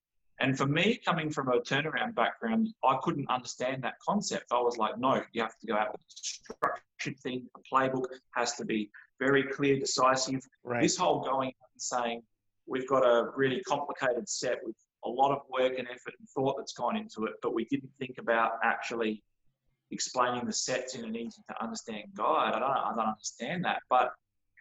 [0.41, 4.45] And for me, coming from a turnaround background, I couldn't understand that concept.
[4.51, 7.47] I was like, no, you have to go out with a structured thing.
[7.57, 10.41] A playbook has to be very clear, decisive.
[10.63, 10.81] Right.
[10.81, 12.23] This whole going and saying,
[12.67, 16.57] we've got a really complicated set with a lot of work and effort and thought
[16.57, 19.23] that's gone into it, but we didn't think about actually
[19.91, 22.53] explaining the sets in an easy to understand guide.
[22.53, 24.11] I don't, I don't understand that, but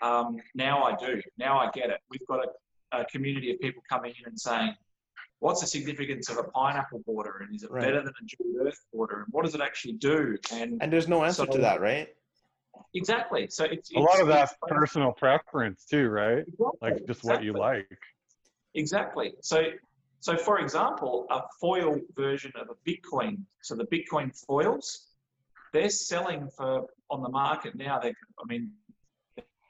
[0.00, 1.20] um, now I do.
[1.38, 1.98] Now I get it.
[2.10, 2.40] We've got
[2.92, 4.74] a, a, community of people coming in and saying,
[5.40, 7.84] what's the significance of a pineapple border and is it right.
[7.84, 10.36] better than a jeweled earth border and what does it actually do?
[10.52, 12.08] And, and there's no answer so, to that, right?
[12.94, 13.48] Exactly.
[13.50, 16.38] So it's, a lot of that's personal preference too, right?
[16.38, 16.78] Exactly.
[16.80, 17.30] Like just exactly.
[17.30, 17.98] what you like.
[18.74, 19.34] Exactly.
[19.42, 19.62] So
[20.20, 25.08] so for example, a foil version of a Bitcoin, so the Bitcoin foils,
[25.72, 27.98] they're selling for on the market now.
[27.98, 28.72] They, I mean,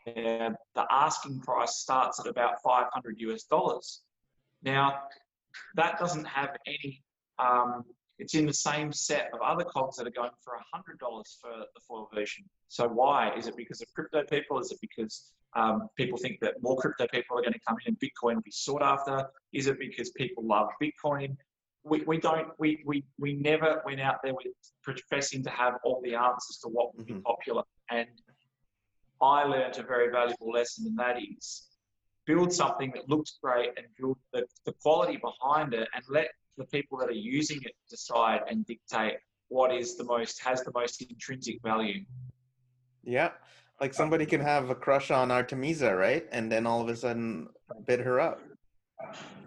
[0.06, 4.02] the asking price starts at about 500 US dollars.
[4.62, 5.02] Now,
[5.74, 7.02] that doesn't have any.
[7.38, 7.84] Um,
[8.18, 10.98] it's in the same set of other cogs that are going for $100
[11.40, 12.44] for the foil version.
[12.68, 13.32] So why?
[13.36, 14.58] Is it because of crypto people?
[14.58, 17.94] Is it because um, people think that more crypto people are going to come in
[17.94, 19.28] and Bitcoin will be sought after?
[19.52, 21.36] Is it because people love Bitcoin?
[21.84, 24.46] We, we don't we, we we never went out there with
[24.82, 27.22] professing to have all the answers to what would be mm-hmm.
[27.22, 27.62] popular.
[27.90, 28.08] And
[29.22, 31.68] I learned a very valuable lesson, and that is
[32.26, 36.66] build something that looks great and build the, the quality behind it and let the
[36.66, 39.14] people that are using it decide and dictate
[39.48, 42.04] what is the most has the most intrinsic value.
[43.04, 43.30] Yeah.
[43.80, 46.26] Like somebody can have a crush on Artemisa, right?
[46.32, 47.48] And then all of a sudden
[47.86, 48.40] bid her up.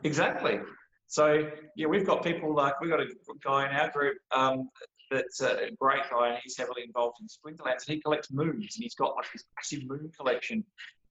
[0.04, 0.60] Exactly.
[1.08, 3.08] So yeah, we've got people like we've got a
[3.44, 4.70] guy in our group um,
[5.12, 8.84] that's a great guy, and he's heavily involved in Splinterlands, and he collects moons, and
[8.84, 10.64] he's got like this massive moon collection.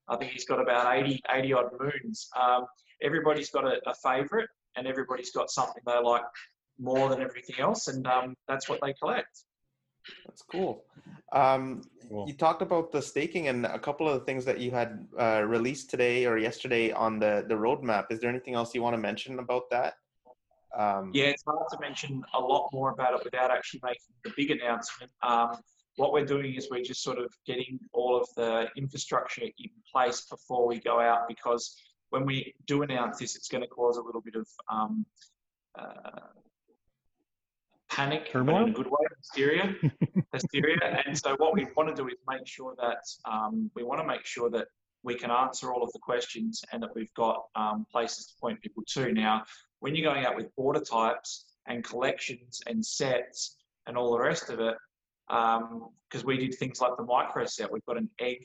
[0.09, 2.29] I think he's got about 80, 80 odd moons.
[2.41, 2.65] Um,
[3.03, 6.23] everybody's got a, a favourite, and everybody's got something they like
[6.79, 9.45] more than everything else, and um, that's what they collect.
[10.27, 10.85] That's cool.
[11.33, 12.27] Um, cool.
[12.27, 15.43] You talked about the staking and a couple of the things that you had uh,
[15.47, 18.07] released today or yesterday on the the roadmap.
[18.11, 19.95] Is there anything else you want to mention about that?
[20.77, 24.33] Um, yeah, it's hard to mention a lot more about it without actually making the
[24.37, 25.11] big announcement.
[25.23, 25.59] Um,
[25.97, 30.23] what we're doing is we're just sort of getting all of the infrastructure in place
[30.23, 31.77] before we go out because
[32.11, 35.07] when we do announce this, it's going to cause a little bit of um,
[35.79, 36.21] uh,
[37.91, 38.55] panic, Turmoil?
[38.55, 39.75] but in a good way, hysteria,
[40.33, 41.03] hysteria.
[41.07, 44.07] And so what we want to do is make sure that um, we want to
[44.07, 44.67] make sure that
[45.03, 48.61] we can answer all of the questions and that we've got um, places to point
[48.61, 49.13] people to.
[49.13, 49.45] Now,
[49.81, 54.51] when you're going out with border types and collections and sets and all the rest
[54.51, 54.77] of it,
[55.29, 58.45] because um, we did things like the micro set, we've got an egg,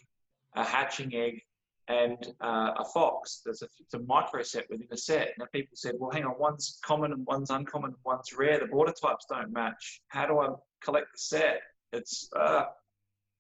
[0.56, 1.41] a hatching egg,
[1.88, 3.41] and uh, a fox.
[3.45, 5.34] There's a, it's a micro set within a set.
[5.38, 8.60] Now people said, well, hang on, one's common and one's uncommon, and one's rare.
[8.60, 10.02] The border types don't match.
[10.08, 10.50] How do I
[10.84, 11.62] collect the set?
[11.93, 12.65] It's uh,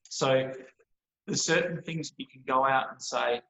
[0.03, 0.51] so
[1.25, 3.41] there's certain things you can go out and say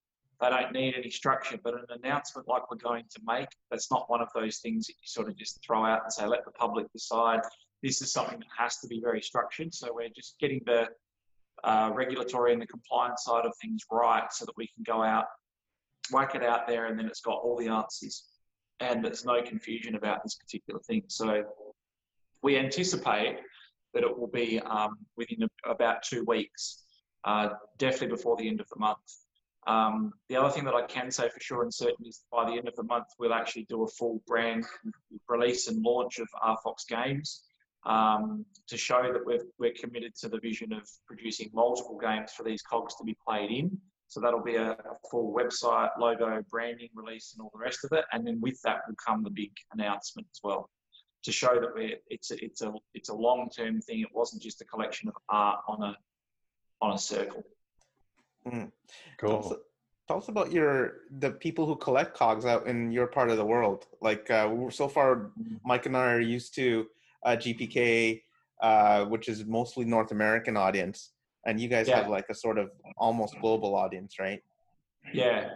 [0.42, 4.10] they don't need any structure, but an announcement like we're going to make, that's not
[4.10, 6.52] one of those things that you sort of just throw out and say, let the
[6.52, 7.40] public decide.
[7.82, 9.74] This is something that has to be very structured.
[9.74, 10.88] So we're just getting the
[11.66, 15.26] uh, regulatory and the compliance side of things right so that we can go out,
[16.12, 18.24] whack it out there, and then it's got all the answers.
[18.80, 21.04] And there's no confusion about this particular thing.
[21.08, 21.44] So
[22.44, 23.40] we anticipate
[23.94, 26.84] that it will be um, within about two weeks,
[27.24, 27.50] uh,
[27.80, 29.00] definitely before the end of the month.
[29.66, 32.52] Um, the other thing that I can say for sure and certain is by the
[32.52, 34.66] end of the month, we'll actually do a full brand
[35.28, 37.42] release and launch of RFox Games
[37.86, 42.44] um, to show that we're, we're committed to the vision of producing multiple games for
[42.44, 43.78] these cogs to be played in.
[44.08, 47.92] So that'll be a, a, full website, logo, branding release, and all the rest of
[47.98, 48.06] it.
[48.12, 50.70] And then with that will come the big announcement as well,
[51.24, 54.02] to show that we're it's a, it's a it's a long term thing.
[54.02, 55.98] It wasn't just a collection of art on a
[56.82, 57.44] on a circle.
[58.48, 58.72] Mm.
[59.18, 59.42] Cool.
[59.42, 59.60] Tell us,
[60.08, 63.46] tell us, about your the people who collect cogs out in your part of the
[63.46, 63.88] world.
[64.02, 65.32] Like uh, so far.
[65.66, 66.88] Mike and I are used to
[67.32, 68.22] GPK,
[68.62, 71.12] uh, which is mostly North American audience,
[71.46, 72.02] and you guys yeah.
[72.02, 74.42] have like a sort of almost global audience, right?
[75.14, 75.50] Yeah,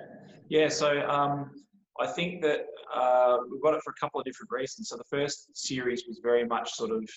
[0.49, 0.69] yeah.
[0.69, 1.51] So um,
[1.99, 4.89] I think that uh, we've got it for a couple of different reasons.
[4.89, 7.09] So the first series was very much sort of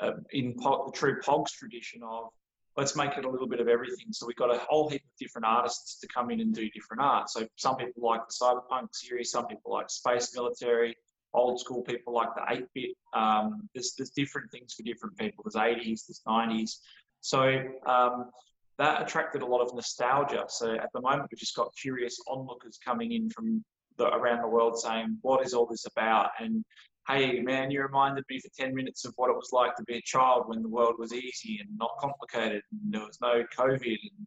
[0.00, 2.28] uh, in po- the true Pogs tradition of
[2.76, 4.06] let's make it a little bit of everything.
[4.10, 7.02] So we've got a whole heap of different artists to come in and do different
[7.02, 7.30] art.
[7.30, 10.96] So some people like the cyberpunk series, some people like space military,
[11.34, 12.90] old school people like the 8 bit.
[13.14, 15.44] Um, there's, there's different things for different people.
[15.44, 16.76] There's 80s, there's 90s.
[17.20, 18.30] So um,
[18.78, 20.44] that attracted a lot of nostalgia.
[20.48, 23.64] So at the moment, we've just got curious onlookers coming in from
[23.98, 26.30] the, around the world saying, what is all this about?
[26.40, 26.64] And
[27.08, 29.96] hey, man, you reminded me for 10 minutes of what it was like to be
[29.96, 33.98] a child when the world was easy and not complicated and there was no COVID
[34.02, 34.26] and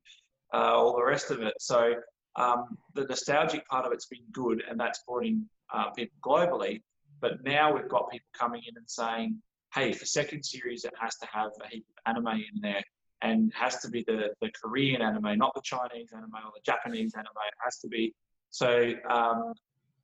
[0.54, 1.54] uh, all the rest of it.
[1.60, 1.96] So
[2.38, 6.82] um, the nostalgic part of it's been good, and that's brought in uh, people globally.
[7.20, 9.42] But now we've got people coming in and saying,
[9.74, 12.84] hey, for second series, it has to have a heap of anime in there
[13.22, 17.14] and has to be the, the Korean anime, not the Chinese anime or the Japanese
[17.16, 17.28] anime.
[17.48, 18.14] It has to be.
[18.50, 19.54] So um,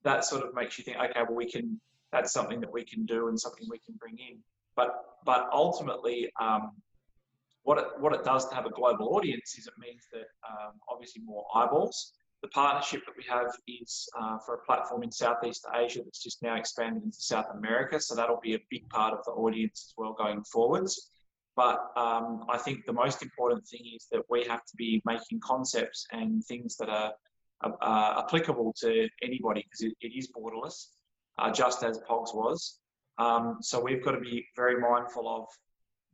[0.04, 1.80] that sort of makes you think, okay, well, we can,
[2.12, 4.40] that's something that we can do and something we can bring in.
[4.76, 4.94] But,
[5.26, 6.72] but ultimately, um,
[7.64, 10.74] what it, what it does to have a global audience is it means that um,
[10.90, 12.14] obviously more eyeballs.
[12.44, 16.44] The partnership that we have is uh, for a platform in Southeast Asia that's just
[16.44, 18.02] now expanded into South America.
[18.02, 21.10] So that'll be a big part of the audience as well going forwards.
[21.56, 25.40] But um, I think the most important thing is that we have to be making
[25.40, 27.14] concepts and things that are
[27.64, 30.88] uh, applicable to anybody because it, it is borderless,
[31.40, 32.80] uh, just as Pogs was.
[33.20, 35.48] Um, so we've got to be very mindful of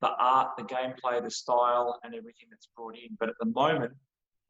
[0.02, 3.18] the art, the gameplay, the style, and everything that's brought in.
[3.20, 3.94] But at the moment,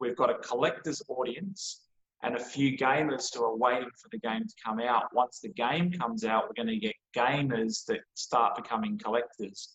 [0.00, 1.82] we've got a collector's audience
[2.22, 5.04] and a few gamers who are waiting for the game to come out.
[5.14, 9.74] Once the game comes out, we're going to get gamers that start becoming collectors.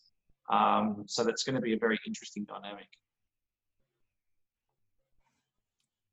[0.50, 2.86] Um, so that's going to be a very interesting dynamic.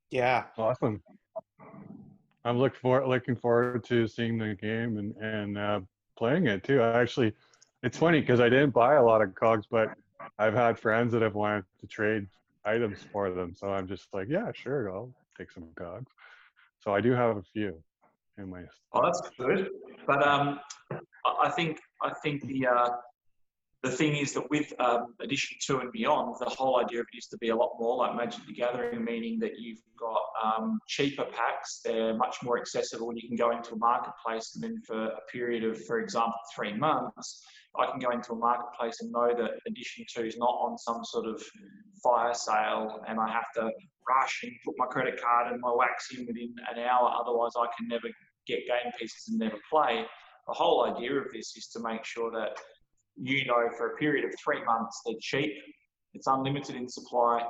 [0.10, 0.46] Yeah.
[0.58, 1.02] Awesome.
[2.46, 5.80] I'm looking for looking forward to seeing the game and and uh,
[6.18, 6.82] playing it too.
[6.82, 7.34] I actually
[7.84, 9.94] it's funny because I didn't buy a lot of cogs, but
[10.38, 12.28] I've had friends that have wanted to trade
[12.66, 13.54] items for them.
[13.56, 16.12] So I'm just like, yeah, sure, I'll take some cogs.
[16.80, 17.82] So I do have a few
[18.38, 18.64] in my.
[18.94, 19.70] Oh, that's good.
[20.06, 20.60] But um,
[21.42, 22.90] I think I think the uh,
[23.84, 27.18] the thing is that with um, edition two and beyond, the whole idea of it
[27.18, 30.80] is to be a lot more like Magic the Gathering, meaning that you've got um,
[30.88, 31.82] cheaper packs.
[31.84, 35.22] They're much more accessible, and you can go into a marketplace and then for a
[35.32, 37.46] period of, for example, three months,
[37.80, 41.04] I can go into a marketplace and know that edition two is not on some
[41.04, 41.42] sort of
[42.04, 43.72] fire sale, and I have to
[44.08, 47.12] rush and put my credit card and my wax in within an hour.
[47.20, 48.08] Otherwise, I can never
[48.46, 50.06] get game pieces and never play.
[50.48, 52.58] The whole idea of this is to make sure that
[53.16, 55.54] you know for a period of three months they're cheap,
[56.14, 57.42] it's unlimited in supply,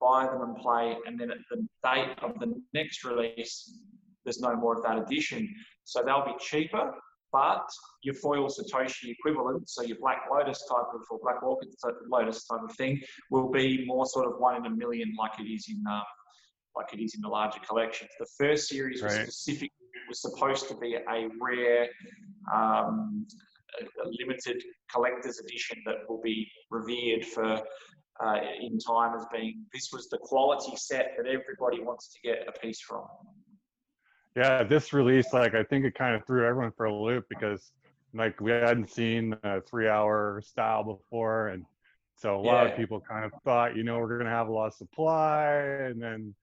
[0.00, 3.78] buy them and play, and then at the date of the next release,
[4.24, 5.48] there's no more of that edition.
[5.84, 6.92] So they'll be cheaper,
[7.32, 7.66] but
[8.02, 11.74] your foil Satoshi equivalent, so your Black Lotus type of or Black Orchid
[12.08, 15.50] Lotus type of thing, will be more sort of one in a million, like it
[15.50, 16.02] is in um,
[16.76, 18.10] like it is in the larger collections.
[18.18, 19.70] The first series was specific
[20.08, 21.88] was supposed to be a rare
[22.52, 23.26] um,
[23.80, 24.62] a limited
[24.92, 27.62] collector's edition that will be revered for
[28.22, 32.46] uh, in time as being this was the quality set that everybody wants to get
[32.48, 33.04] a piece from.
[34.36, 37.72] Yeah, this release, like I think it kind of threw everyone for a loop because
[38.14, 41.64] like we hadn't seen a three-hour style before, and
[42.16, 42.72] so a lot yeah.
[42.72, 45.52] of people kind of thought, you know, we're going to have a lot of supply,
[45.54, 46.34] and then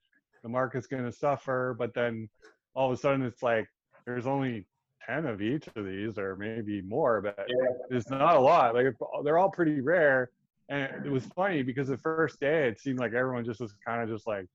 [0.43, 1.75] the market's going to suffer.
[1.77, 2.29] But then
[2.73, 3.67] all of a sudden, it's like
[4.05, 4.65] there's only
[5.07, 7.97] 10 of each of these or maybe more but yeah.
[7.97, 8.85] it's not a lot like
[9.23, 10.29] they're all pretty rare
[10.69, 14.01] and it was funny because the first day it seemed like everyone just was kind
[14.01, 14.45] of just like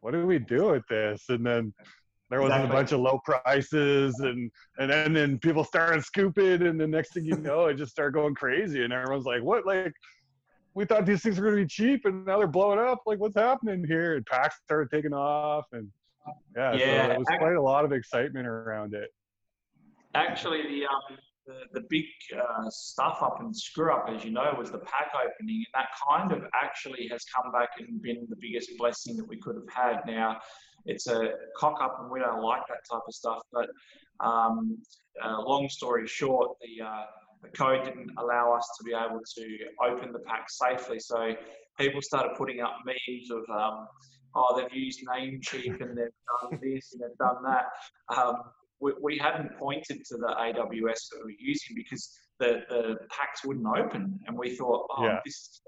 [0.00, 1.72] what do we do with this and then
[2.34, 2.68] there was exactly.
[2.68, 6.86] a bunch of low prices and and then, and then people started scooping and the
[6.86, 9.92] next thing you know it just started going crazy and everyone's like what like
[10.74, 13.20] we thought these things were going to be cheap and now they're blowing up like
[13.20, 15.88] what's happening here and packs started taking off and
[16.56, 19.10] yeah, yeah so it was quite a lot of excitement around it
[20.16, 21.16] actually the um,
[21.46, 25.10] the, the big uh, stuff up and screw up, as you know, was the pack
[25.14, 29.28] opening, and that kind of actually has come back and been the biggest blessing that
[29.28, 30.00] we could have had.
[30.06, 30.38] Now,
[30.84, 33.42] it's a cock up, and we don't like that type of stuff.
[33.52, 33.68] But
[34.20, 34.78] um,
[35.22, 37.04] uh, long story short, the uh,
[37.42, 41.34] the code didn't allow us to be able to open the pack safely, so
[41.78, 43.44] people started putting up memes of.
[43.54, 43.86] Um,
[44.36, 46.08] oh, they've used Namecheap and they've
[46.42, 47.66] done this and they've done that.
[48.16, 48.36] Um,
[48.80, 52.10] we, we hadn't pointed to the AWS that we were using because
[52.40, 55.20] the, the packs wouldn't open, and we thought, oh, yeah.
[55.24, 55.62] this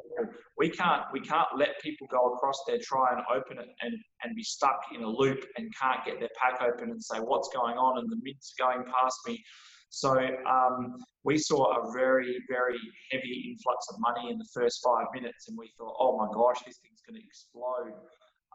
[0.59, 4.35] we can't we can't let people go across there, try and open it, and and
[4.35, 7.77] be stuck in a loop and can't get their pack open and say what's going
[7.77, 9.43] on, and the mints going past me.
[9.91, 12.79] So um, we saw a very very
[13.13, 16.59] heavy influx of money in the first five minutes, and we thought, oh my gosh,
[16.67, 17.93] this thing's going to explode.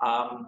[0.03, 0.47] Um,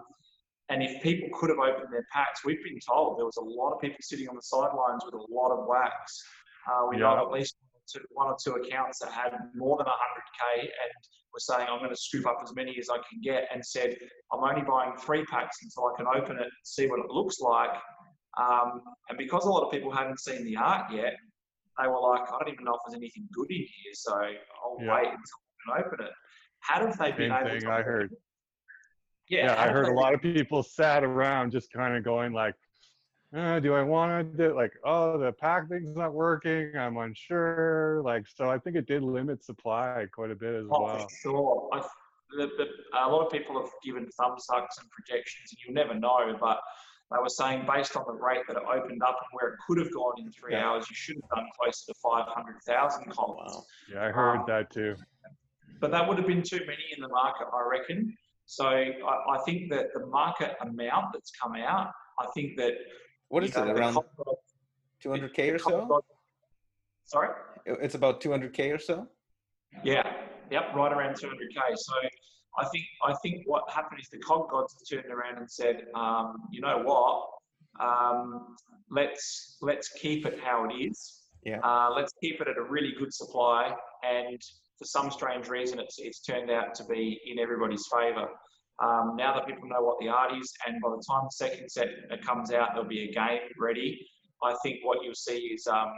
[0.70, 3.72] and if people could have opened their packs, we've been told there was a lot
[3.72, 6.22] of people sitting on the sidelines with a lot of wax.
[6.70, 7.02] Uh, we yeah.
[7.02, 7.56] know at least
[8.12, 10.70] one or two accounts that had more than 100k and
[11.32, 13.96] were saying, I'm going to scoop up as many as I can get, and said,
[14.32, 17.40] I'm only buying three packs until I can open it and see what it looks
[17.40, 17.70] like.
[18.40, 21.14] Um, and because a lot of people hadn't seen the art yet,
[21.80, 24.78] they were like, I don't even know if there's anything good in here, so I'll
[24.80, 24.94] yeah.
[24.94, 26.12] wait until I can open it.
[26.60, 27.70] How have they been Same able thing to?
[27.70, 28.10] I heard
[29.28, 32.54] yeah, Yeah, I heard a lot of people sat around just kind of going like,
[33.34, 36.76] uh, do I want to do like, oh, the pack thing's not working.
[36.76, 38.00] I'm unsure.
[38.04, 41.08] Like, so I think it did limit supply quite a bit as Oh, well.
[41.22, 41.68] sure.
[41.72, 41.80] I,
[42.36, 42.66] the, the,
[42.98, 46.36] a lot of people have given thumb sucks and projections, and you'll never know.
[46.40, 46.60] But
[47.10, 49.78] they were saying based on the rate that it opened up and where it could
[49.78, 50.68] have gone in three Yeah.
[50.68, 53.52] hours, you should have done closer to 500,000 columns.
[53.54, 53.64] Wow.
[53.92, 54.94] Yeah, I heard Um, that too.
[55.80, 58.16] But that would have been too many in the market, I reckon.
[58.46, 58.92] So I,
[59.30, 62.74] I think that the market amount that's come out, I think that
[63.28, 63.98] What is know, it around
[65.04, 66.02] 200k or so?
[67.04, 67.28] Sorry.
[67.66, 69.08] It's about 200k or so.
[69.82, 70.02] Yeah,
[70.50, 71.76] yep, right around 200k.
[71.76, 71.94] So
[72.58, 76.36] I think I think what happened is the COG gods turned around and said, um,
[76.52, 77.28] you know what,
[77.80, 78.56] um,
[78.90, 81.22] let's let's keep it how it is.
[81.44, 81.58] Yeah.
[81.60, 84.40] Uh, let's keep it at a really good supply, and
[84.78, 88.28] for some strange reason, it's it's turned out to be in everybody's favour.
[88.82, 91.70] Um, now that people know what the art is, and by the time the second
[91.70, 91.88] set
[92.22, 94.06] comes out, there'll be a game ready.
[94.42, 95.92] I think what you'll see is um,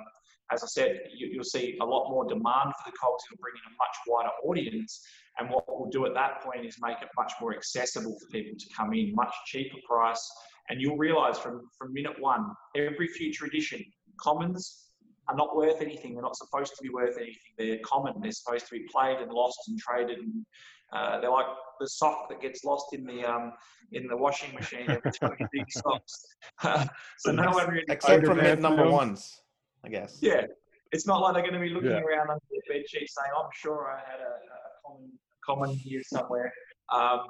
[0.52, 3.24] as I said, you, you'll see a lot more demand for the cogs.
[3.30, 5.02] It'll bring in a much wider audience.
[5.38, 8.56] And what we'll do at that point is make it much more accessible for people
[8.58, 10.24] to come in, much cheaper price.
[10.68, 12.46] And you'll realise from, from minute one,
[12.76, 13.84] every future edition,
[14.20, 14.84] commons
[15.28, 16.14] are not worth anything.
[16.14, 17.36] They're not supposed to be worth anything.
[17.58, 18.14] They're common.
[18.20, 20.18] They're supposed to be played and lost and traded.
[20.18, 20.46] And
[20.92, 21.46] uh, they're like
[21.80, 23.52] the sock that gets lost in the um,
[23.92, 26.24] in the washing machine every time you dig socks.
[27.18, 29.40] so no one really Except Tiger from hit number ones,
[29.84, 30.18] I guess.
[30.22, 30.46] yeah,
[30.92, 32.00] it's not like they're going to be looking Yeah.
[32.00, 35.12] around under their bed sheet saying, "I'm sure I had a, a common
[35.44, 36.52] common here somewhere."
[36.92, 37.20] Um,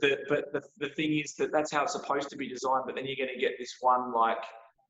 [0.00, 2.84] the, but the, the thing is that that's how it's supposed to be designed.
[2.86, 4.38] But then you're going to get this one like,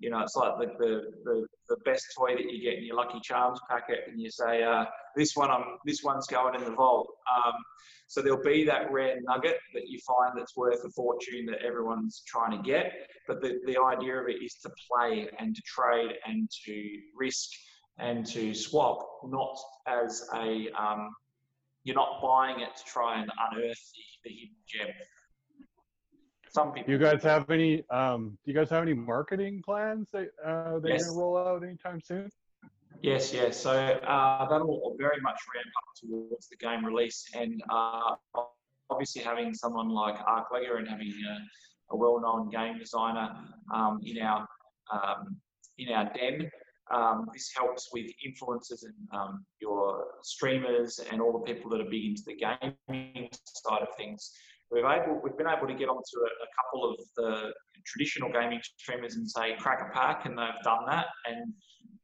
[0.05, 2.96] you know, it's like the, the, the, the best toy that you get in your
[2.96, 4.84] Lucky Charms packet, and you say, uh,
[5.16, 7.55] "This one, I'm this one's going in the vault." Um,
[8.07, 12.22] so there'll be that rare nugget that you find that's worth a fortune that everyone's
[12.26, 12.92] trying to get.
[13.26, 17.48] But the, the idea of it is to play and to trade and to risk
[17.98, 21.09] and to swap, not as a um,
[21.84, 24.94] you're not buying it to try and unearth the, the hidden gem.
[26.55, 26.86] Some people.
[26.86, 27.84] Do you guys have any?
[27.90, 31.07] Um, do you guys have any marketing plans that uh, they're Yes.
[31.07, 32.30] gonna roll out anytime soon?
[33.02, 33.61] Yes, yes.
[33.61, 38.14] So uh, that'll very much ramp up towards the game release, and uh,
[38.88, 43.34] obviously having someone like Ark and having a, a well-known game designer
[43.74, 44.46] um, in our
[44.92, 45.36] um,
[45.78, 46.50] in our den.
[46.92, 51.90] Um, this helps with influencers and um, your streamers and all the people that are
[51.90, 54.30] big into the gaming side of things.
[54.71, 57.53] We've able we've been able to get onto a, a couple of the
[57.87, 61.07] traditional gaming streamers and say crack a pack, and they've done that.
[61.27, 61.53] And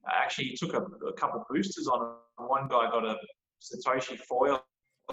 [0.09, 2.17] actually, took a, a couple of boosters on.
[2.37, 3.17] One guy got a
[3.63, 4.63] Satoshi foil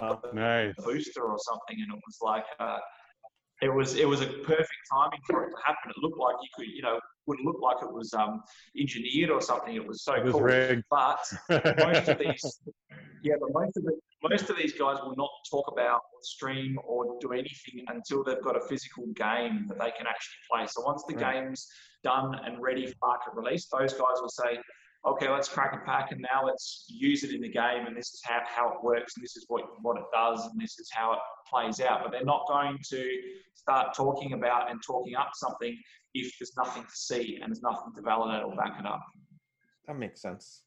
[0.00, 0.20] Wow.
[0.32, 0.74] Nice.
[0.84, 2.78] booster or something, and it was like uh,
[3.62, 5.90] it was it was a perfect timing for it to happen.
[5.90, 8.42] It looked like you could, you know, would look like it was um,
[8.78, 9.74] engineered or something.
[9.74, 10.42] It was so It was cool.
[10.42, 10.84] rigged.
[10.90, 11.18] But
[11.78, 12.60] most of these,
[13.22, 16.78] yeah, but most of the most of these guys will not talk about or stream
[16.84, 20.66] or do anything until they've got a physical game that they can actually play.
[20.66, 21.34] So once the Right.
[21.34, 21.68] game's
[22.02, 24.58] done and ready for market release, those guys will say,
[25.06, 28.12] okay, let's crack a pack and now let's use it in the game and this
[28.12, 30.90] is how, how it works and this is what, what it does and this is
[30.92, 32.02] how it plays out.
[32.02, 33.20] But they're not going to
[33.54, 35.76] start talking about and talking up something
[36.14, 39.04] if there's nothing to see and there's nothing to validate or back it up.
[39.86, 40.62] That makes sense.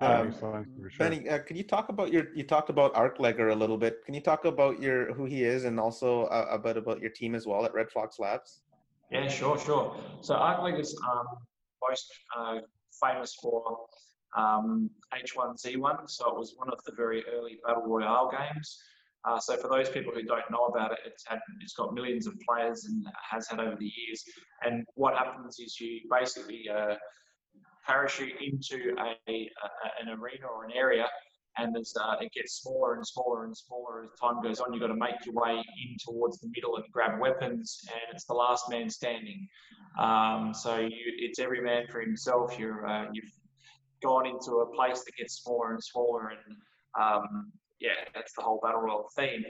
[0.00, 1.10] That Um, makes sense for sure.
[1.10, 2.34] Benny, uh, could you talk about your?
[2.34, 4.04] You talked about Ark Legger a little bit.
[4.04, 7.10] Can you talk about your who he is and also uh, a bit about your
[7.10, 8.60] team as well at Red Fox Labs?
[9.12, 9.96] Yeah, sure, sure.
[10.20, 11.26] So Arcleg is um,
[11.88, 12.58] most uh,
[13.00, 13.86] famous for
[14.36, 16.10] um, H1Z1.
[16.10, 18.78] So it was one of the very early battle royale games.
[19.24, 22.26] Uh, so for those people who don't know about it, it's had it's got millions
[22.26, 24.22] of players and has had over the years.
[24.62, 26.96] And what happens is you basically uh,
[27.86, 29.50] parachute into a, a
[30.00, 31.06] an arena or an area,
[31.58, 34.88] and uh, it gets smaller and smaller and smaller as time goes on, you've got
[34.88, 38.68] to make your way in towards the middle and grab weapons, and it's the last
[38.68, 39.46] man standing.
[40.00, 42.58] Um, so you, it's every man for himself.
[42.58, 43.30] You're uh, you've
[44.02, 46.56] gone into a place that gets smaller and smaller, and
[47.00, 49.44] um, yeah, that's the whole battle royale theme.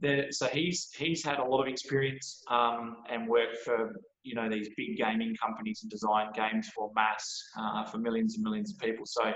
[0.00, 3.92] Then, so he's he's had a lot of experience um, and worked for
[4.22, 8.44] you know these big gaming companies and designed games for mass uh, for millions and
[8.44, 9.04] millions of people.
[9.06, 9.32] So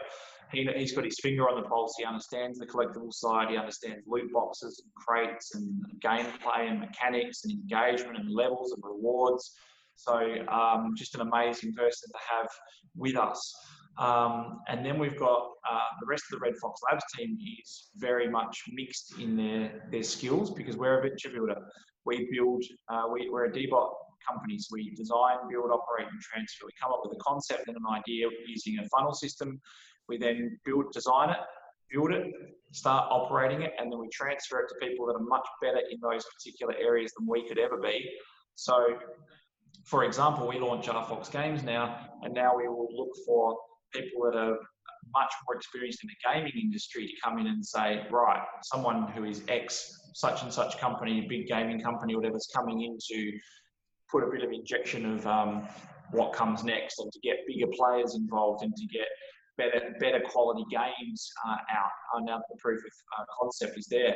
[0.52, 1.94] he, he's got his finger on the pulse.
[1.98, 3.50] He understands the collectible side.
[3.50, 8.82] He understands loot boxes and crates and gameplay and mechanics and engagement and levels and
[8.84, 9.54] rewards.
[9.96, 10.16] So
[10.48, 12.48] um, just an amazing person to have
[12.96, 13.54] with us.
[13.99, 17.90] Um, and then we've got uh, the rest of the Red Fox Labs team is
[17.97, 21.57] very much mixed in their, their skills because we're a venture builder.
[22.05, 23.92] We build, uh, we, we're a DBOT
[24.28, 26.66] company, so we design, build, operate, and transfer.
[26.66, 29.61] We come up with a concept and an idea using a funnel system.
[30.09, 31.38] We then build, design it,
[31.90, 32.26] build it,
[32.72, 35.99] start operating it, and then we transfer it to people that are much better in
[36.03, 38.11] those particular areas than we could ever be.
[38.57, 38.99] So,
[39.84, 43.57] for example, we launch rFox Games now, and now we will look for
[43.95, 44.57] people that are
[45.12, 49.24] much more experienced in the gaming industry to come in and say, right, someone who
[49.24, 53.32] is X, such and such company, big gaming company, whatever's coming in to
[54.11, 55.66] put a bit of injection of um,
[56.12, 59.07] what comes next and to get bigger players involved and to get
[59.57, 63.86] better better quality games uh, out uh, now that the proof of uh, concept is
[63.86, 64.14] there.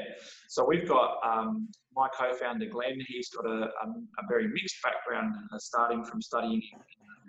[0.48, 2.98] So we've got um, my co-founder Glenn.
[3.06, 3.86] He's got a, a,
[4.18, 6.60] a very mixed background, starting from studying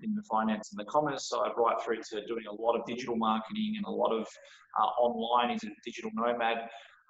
[0.03, 3.15] in the finance and the commerce side, right through to doing a lot of digital
[3.15, 4.27] marketing and a lot of
[4.79, 5.51] uh, online.
[5.51, 6.69] He's a digital nomad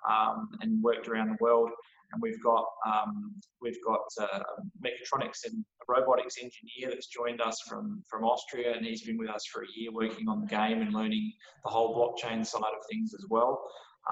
[0.09, 1.69] um, and worked around the world.
[2.11, 4.41] And we've got um, we've got uh,
[4.83, 9.45] mechatronics and robotics engineer that's joined us from from Austria, and he's been with us
[9.53, 11.31] for a year working on the game and learning
[11.63, 13.61] the whole blockchain side of things as well.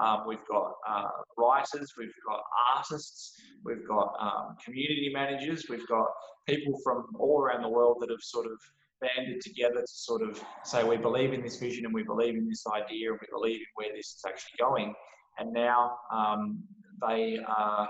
[0.00, 2.40] Um, we've got uh, writers, we've got
[2.76, 3.32] artists,
[3.64, 6.06] we've got um, community managers, we've got
[6.46, 8.52] people from all around the world that have sort of
[9.00, 12.48] banded together to sort of say we believe in this vision and we believe in
[12.48, 14.94] this idea and we believe in where this is actually going.
[15.38, 16.62] And now um,
[17.06, 17.88] they are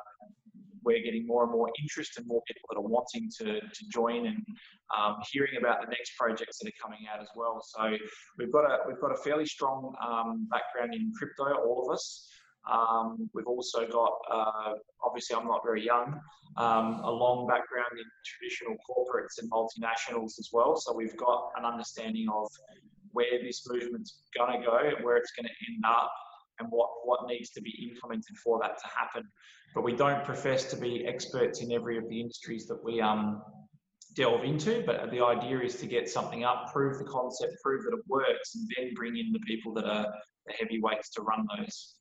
[0.89, 4.21] we're getting more and more interest and more people that are wanting to, to join
[4.31, 4.41] and
[4.97, 7.57] um, hearing about the next projects that are coming out as well.
[7.73, 7.81] So
[8.39, 12.05] we've got a we've got a fairly strong um, background in crypto, all of us.
[12.77, 14.73] Um, we've also got, uh,
[15.07, 16.09] obviously, I'm not very young,
[16.65, 20.73] um, a long background in traditional corporates and multinationals as well.
[20.77, 22.47] So we've got an understanding of
[23.13, 26.13] where this movement's going to go, and where it's going to end up,
[26.59, 29.23] and what, what needs to be implemented for that to happen.
[29.75, 33.43] But we don't profess to be experts in every of the industries that we um,
[34.15, 34.83] delve into.
[34.87, 38.55] But the idea is to get something up, prove the concept, prove that it works,
[38.55, 40.07] and then bring in the people that are
[40.47, 41.95] the heavyweights to run those.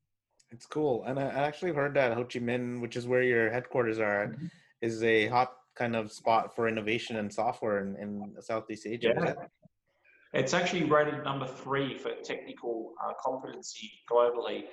[0.52, 1.04] It's cool.
[1.06, 4.30] And I actually heard that Ho Chi Minh, which is where your headquarters are at,
[4.32, 4.46] mm-hmm.
[4.82, 9.14] is a hot kind of spot for innovation and software in, in Southeast Asia.
[9.16, 9.34] Yeah.
[10.34, 14.64] It's actually rated number three for technical uh, competency globally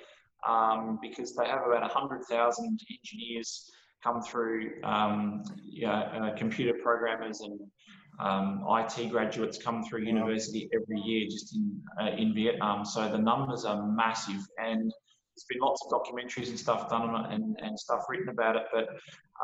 [0.47, 3.71] um, because they have about 100,000 engineers
[4.03, 7.59] come through, um, yeah, uh, computer programmers and
[8.19, 12.85] um, IT graduates come through university every year just in, uh, in Vietnam.
[12.85, 17.25] So the numbers are massive and there's been lots of documentaries and stuff done on
[17.25, 18.63] it and, and stuff written about it.
[18.71, 18.89] But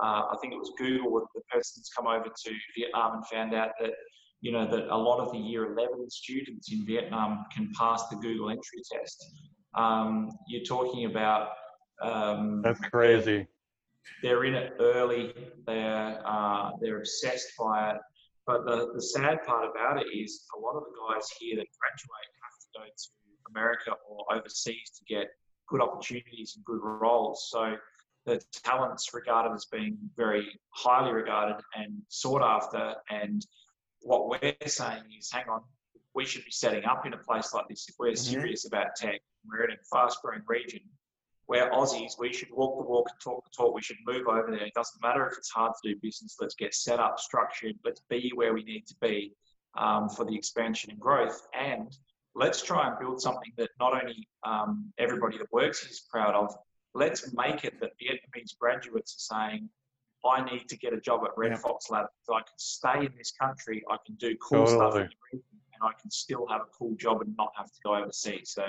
[0.01, 3.53] uh, I think it was Google, the person that's come over to Vietnam and found
[3.53, 3.91] out that
[4.41, 8.15] you know, that a lot of the year 11 students in Vietnam can pass the
[8.17, 9.23] Google entry test.
[9.75, 11.49] Um, you're talking about.
[12.01, 13.47] Um, That's crazy.
[14.23, 15.33] They're, in it early.
[15.67, 17.97] They're uh, they're obsessed by it.
[18.47, 21.67] But the, the sad part about it is a lot of the guys here that
[21.79, 23.09] graduate have to go to
[23.51, 25.27] America or overseas to get
[25.69, 27.49] good opportunities and good roles.
[27.51, 27.75] So
[28.25, 33.45] the talent's regarded as being very highly regarded and sought after and
[34.01, 35.61] what we're saying is, hang on,
[36.13, 38.31] we should be setting up in a place like this if we're mm-hmm.
[38.31, 39.21] serious about tech.
[39.45, 40.81] We're in a fast-growing region.
[41.47, 42.13] We're Aussies.
[42.19, 43.73] We should walk the walk and talk the talk.
[43.73, 44.65] We should move over there.
[44.65, 46.37] It doesn't matter if it's hard to do business.
[46.39, 47.75] Let's get set up, structured.
[47.83, 49.33] Let's be where we need to be
[49.77, 51.41] um, for the expansion and growth.
[51.59, 51.95] And
[52.35, 56.55] let's try and build something that not only um, everybody that works is proud of.
[56.93, 59.69] Let's make it that Vietnamese graduates are saying,
[60.25, 61.57] I need to get a job at Red yeah.
[61.57, 64.91] Fox Lab so I can stay in this country, I can do cool totally.
[64.91, 65.41] stuff, and
[65.81, 68.51] I can still have a cool job and not have to go overseas.
[68.53, 68.65] So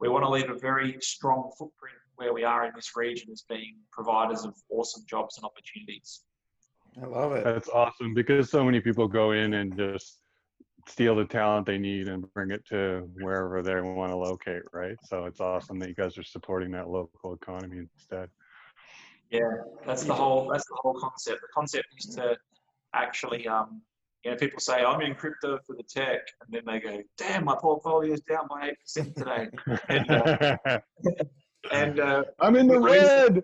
[0.00, 3.42] we want to leave a very strong footprint where we are in this region as
[3.48, 6.22] being providers of awesome jobs and opportunities.
[7.02, 7.44] I love it.
[7.44, 10.20] That's awesome because so many people go in and just
[10.86, 14.96] steal the talent they need and bring it to wherever they want to locate, right?
[15.04, 18.28] So it's awesome that you guys are supporting that local economy instead.
[19.34, 19.50] Yeah,
[19.84, 21.40] that's the whole that's the whole concept.
[21.40, 22.36] The concept is to
[22.94, 23.82] actually, um,
[24.24, 27.44] you know, people say I'm in crypto for the tech, and then they go, "Damn,
[27.44, 29.48] my portfolio is down by eight percent today,"
[29.88, 30.56] and, uh,
[31.72, 33.42] and uh, I'm in the red.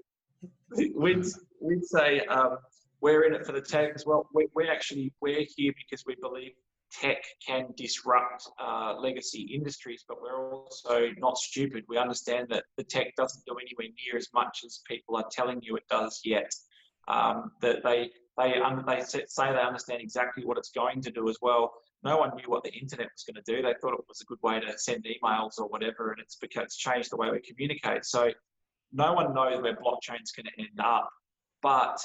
[0.95, 1.25] We'd
[1.61, 2.59] we'd say um,
[3.01, 4.29] we're in it for the tech as well.
[4.33, 6.53] We, we actually we're here because we believe
[6.93, 11.85] tech can disrupt uh, legacy industries, but we're also not stupid.
[11.89, 15.61] We understand that the tech doesn't do anywhere near as much as people are telling
[15.63, 16.53] you it does yet.
[17.09, 18.55] Um, that they they
[18.87, 21.73] they say they understand exactly what it's going to do as well,
[22.03, 23.63] no one knew what the internet was going to do.
[23.63, 26.65] They thought it was a good way to send emails or whatever, and it's because
[26.65, 28.05] it's changed the way we communicate.
[28.05, 28.31] So
[28.93, 31.11] no one knows where blockchain's going to end up,
[31.63, 32.03] but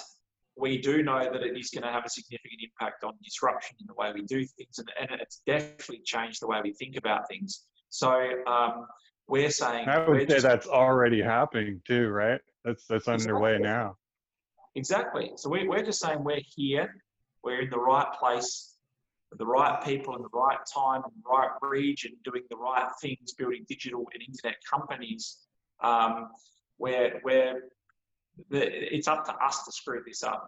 [0.58, 3.88] we do know that it is going to have a significant impact on disruption in
[3.88, 7.28] the way we do things, and, and it's definitely changed the way we think about
[7.28, 7.66] things.
[7.90, 8.12] So
[8.48, 8.86] um,
[9.28, 12.40] we're saying I would say just, that's already happening too, right?
[12.64, 13.70] That's that's underway Exactly.
[13.70, 13.98] now.
[14.76, 15.32] exactly.
[15.36, 16.96] So we, we're just saying we're here,
[17.44, 18.76] we're in the right place,
[19.32, 22.90] with the right people in the right time, in the right region, doing the right
[23.02, 25.40] things, building digital and internet companies.
[25.84, 26.30] Um,
[26.78, 27.75] where where the,
[28.52, 30.48] it's up to us to screw this up.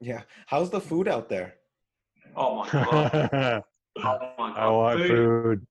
[0.00, 0.22] Yeah.
[0.46, 1.54] How's the food out there?
[2.36, 3.62] Oh my god!
[3.94, 4.58] Oh my god!
[4.58, 5.66] I want food.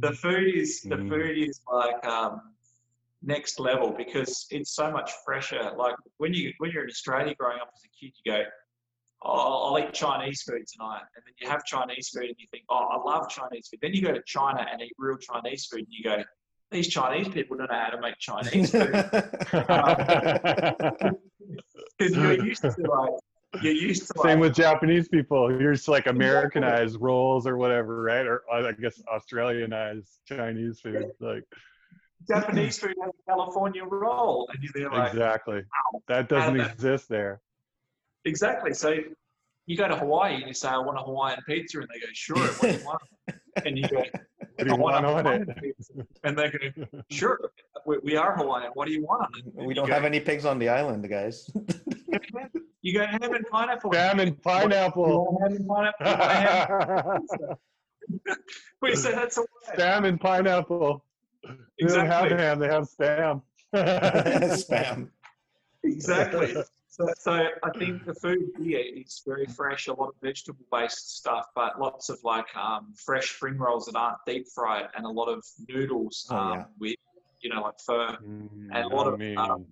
[0.00, 1.08] the food is the Mm.
[1.08, 2.40] food is like um,
[3.22, 5.72] next level because it's so much fresher.
[5.76, 8.42] Like when you when you're in Australia growing up as a kid, you go,
[9.24, 12.62] oh, I'll eat Chinese food tonight, and then you have Chinese food and you think,
[12.70, 13.80] oh, I love Chinese food.
[13.82, 16.22] Then you go to China and eat real Chinese food, and you go,
[16.76, 18.92] these Chinese people don't know how to make Chinese food
[21.98, 23.12] because you're used to like
[23.62, 25.50] you're used to Same like, with Japanese people.
[25.50, 28.26] You're just like Americanized rolls or whatever, right?
[28.26, 31.10] Or I guess Australianized Chinese food.
[31.20, 31.44] Like
[32.28, 35.62] Japanese food has a California roll, and you're there like, exactly.
[36.08, 37.40] That doesn't exist there.
[38.26, 38.74] Exactly.
[38.74, 38.94] So
[39.64, 42.06] you go to Hawaii and you say, I want a Hawaiian pizza, and they go,
[42.12, 43.02] Sure, what do you want?
[43.64, 45.62] And you go, What do you want want a on Hawaiian it?
[45.62, 45.92] pizza.
[46.24, 46.58] And they go,
[47.10, 47.40] Sure,
[47.86, 48.70] we, we are Hawaiian.
[48.74, 49.34] What do you want?
[49.56, 51.50] And we don't go, have any pigs on the island, guys.
[52.82, 53.92] You go ham and pineapple.
[53.92, 55.38] Ham and pineapple.
[55.42, 55.96] ham and pineapple.
[56.00, 57.56] You want ham-
[58.82, 59.44] We said that's a
[59.76, 61.04] spam and pineapple.
[61.80, 63.42] They don't have ham, they have spam.
[63.74, 65.08] Spam.
[65.82, 66.54] Exactly.
[66.96, 67.32] So, so
[67.62, 71.78] I think the food here is very fresh, a lot of vegetable based stuff, but
[71.78, 75.44] lots of like um, fresh spring rolls that aren't deep fried and a lot of
[75.68, 76.64] noodles Oh, um, yeah.
[76.80, 76.96] with,
[77.40, 79.66] you know, like pho Mm, And a lot of, um,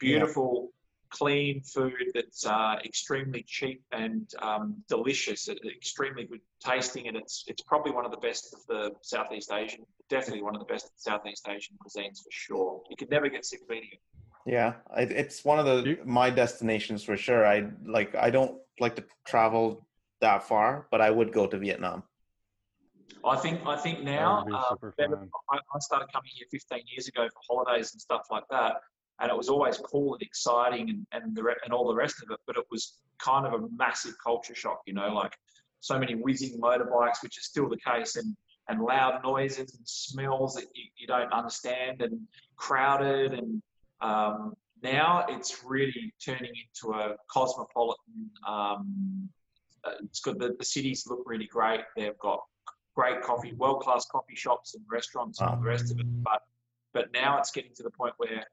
[0.00, 0.72] beautiful,
[1.10, 7.62] clean food that's uh, extremely cheap and um, delicious, extremely good tasting, and it's it's
[7.62, 11.48] probably one of the best of the Southeast Asian, definitely one of the best Southeast
[11.48, 12.82] Asian cuisines for sure.
[12.90, 14.00] You could never get sick of eating it.
[14.48, 17.46] Yeah, it's one of the my destinations for sure.
[17.46, 19.86] I like I don't like to travel
[20.22, 22.02] that far, but I would go to Vietnam.
[23.26, 25.30] I think I think now be uh, super better- fun.
[25.50, 28.76] I, I started coming here 15 years ago for holidays and stuff like that,
[29.20, 32.30] and it was always cool and exciting and and the and all the rest of
[32.30, 32.38] it.
[32.46, 35.36] But it was kind of a massive culture shock, you know, like
[35.80, 38.34] so many whizzing motorbikes, which is still the case, and
[38.70, 42.18] and loud noises and smells that you, you don't understand, and
[42.56, 43.62] crowded, and
[44.00, 48.30] um, now it's really turning into a cosmopolitan.
[48.46, 49.28] Um,
[49.84, 51.80] uh, it's the, the cities look really great.
[51.96, 52.40] They've got
[52.94, 56.06] great coffee, world class coffee shops and restaurants and all the rest of it.
[56.22, 56.42] But
[56.94, 58.44] but now it's getting to the point where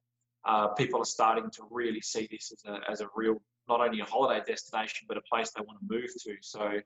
[0.46, 4.00] uh, people are starting to really see this as a as a real not only
[4.00, 6.36] a holiday destination but a place they want to move to.
[6.42, 6.80] So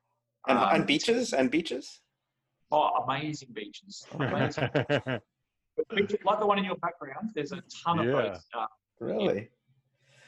[0.47, 1.99] And, um, and beaches and beaches.
[2.71, 4.69] oh, amazing beaches, amazing.
[5.95, 7.31] beaches like the one in your background.
[7.35, 8.11] There's a ton of Yeah.
[8.11, 8.45] those.
[8.53, 8.67] Uh,
[8.99, 9.49] Really?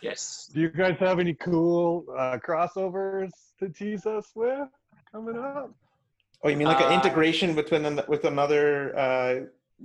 [0.01, 0.49] yes.
[0.53, 4.69] Do you guys have any cool uh, crossovers to tease us with
[5.11, 5.71] coming up?
[6.43, 9.35] Oh, you mean like an Uh, integration between an, with another uh,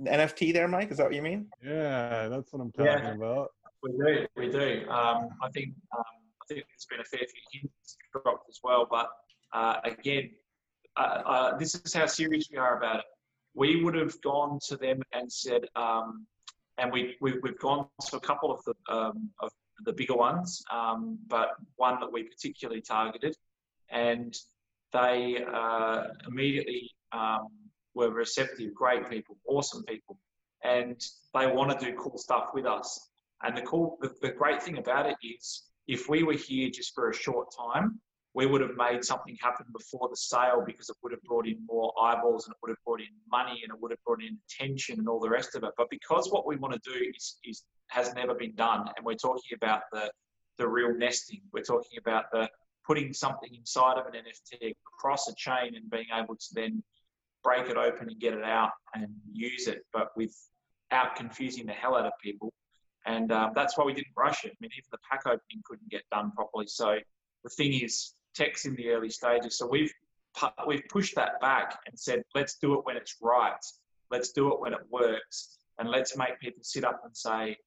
[0.05, 0.89] NFT there, Mike?
[0.91, 1.47] Is that what you mean?
[1.61, 2.95] Yeah, that's what I'm Yeah.
[2.99, 3.51] talking about.
[3.83, 4.89] We do, we do.
[4.89, 6.03] Um, I think um,
[6.41, 8.87] I think there's been a fair few hints dropped as well.
[8.89, 9.09] But
[9.53, 10.31] uh, again,
[10.95, 13.05] uh, uh, this is how serious we are about it.
[13.63, 16.27] We would have gone to them and said, um,
[16.77, 19.51] and we, we we've gone to a couple of the um, of
[19.87, 20.49] the bigger ones,
[20.79, 23.35] um, but one that we particularly targeted,
[23.89, 24.31] and
[24.93, 27.47] they uh, immediately um,
[27.95, 30.19] were receptive, great people, awesome people,
[30.63, 30.97] and
[31.33, 33.09] they want to do cool stuff with us.
[33.41, 36.93] And the cool, the, the great thing about it is, if we were here just
[36.93, 37.99] for a short time,
[38.37, 41.57] we would have made something happen before the sale because it would have brought in
[41.65, 44.37] more eyeballs and it would have brought in money and it would have brought in
[44.45, 45.71] attention and all the rest of it.
[45.75, 49.15] But because what we want to do is, is has never been done, and we're
[49.15, 50.11] talking about the
[50.59, 52.47] the real nesting, we're talking about the
[52.85, 56.83] putting something inside of an NFT across a chain and being able to then
[57.43, 61.95] break it open and get it out and use it, but without confusing the hell
[61.95, 62.53] out of people.
[63.07, 64.51] And um, that's why we didn't rush it.
[64.51, 66.67] I mean, even the pack opening couldn't get done properly.
[66.67, 66.97] So
[67.43, 69.57] the thing is, tech's in the early stages.
[69.57, 69.91] So we've
[70.67, 73.65] we've pushed that back and said, let's do it when it's right.
[74.11, 77.57] Let's do it when it works, and let's make people sit up and say,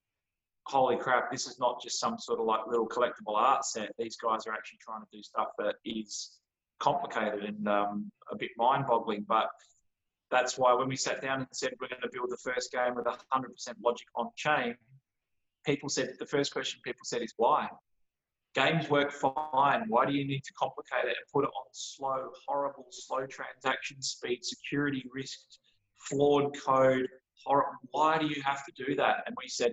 [0.65, 1.31] "Holy crap!
[1.31, 3.93] This is not just some sort of like little collectible art set.
[3.99, 6.31] These guys are actually trying to do stuff that is
[6.79, 9.27] complicated and um, a bit mind-boggling.
[9.29, 9.51] But
[10.31, 12.95] that's why when we sat down and said we're going to build the first game
[12.95, 13.19] with 100%
[13.85, 14.77] logic on chain,
[15.67, 17.69] people said the first question people said is why.
[18.55, 19.85] Games work fine.
[19.89, 24.03] Why do you need to complicate it and put it on slow, horrible, slow transaction
[24.03, 25.61] speed, security risks,
[26.09, 27.07] flawed code?
[27.45, 27.79] Horrible.
[27.93, 29.23] Why do you have to do that?
[29.27, 29.73] And we said,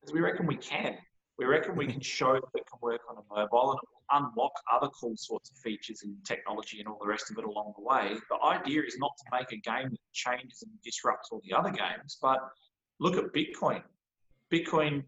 [0.00, 0.96] because we reckon we can.
[1.38, 4.28] We reckon we can show that it can work on a mobile and it will
[4.28, 7.74] unlock other cool sorts of features and technology and all the rest of it along
[7.76, 8.16] the way.
[8.30, 11.70] The idea is not to make a game that changes and disrupts all the other
[11.70, 12.38] games, but
[13.00, 13.82] look at Bitcoin.
[14.52, 15.02] Bitcoin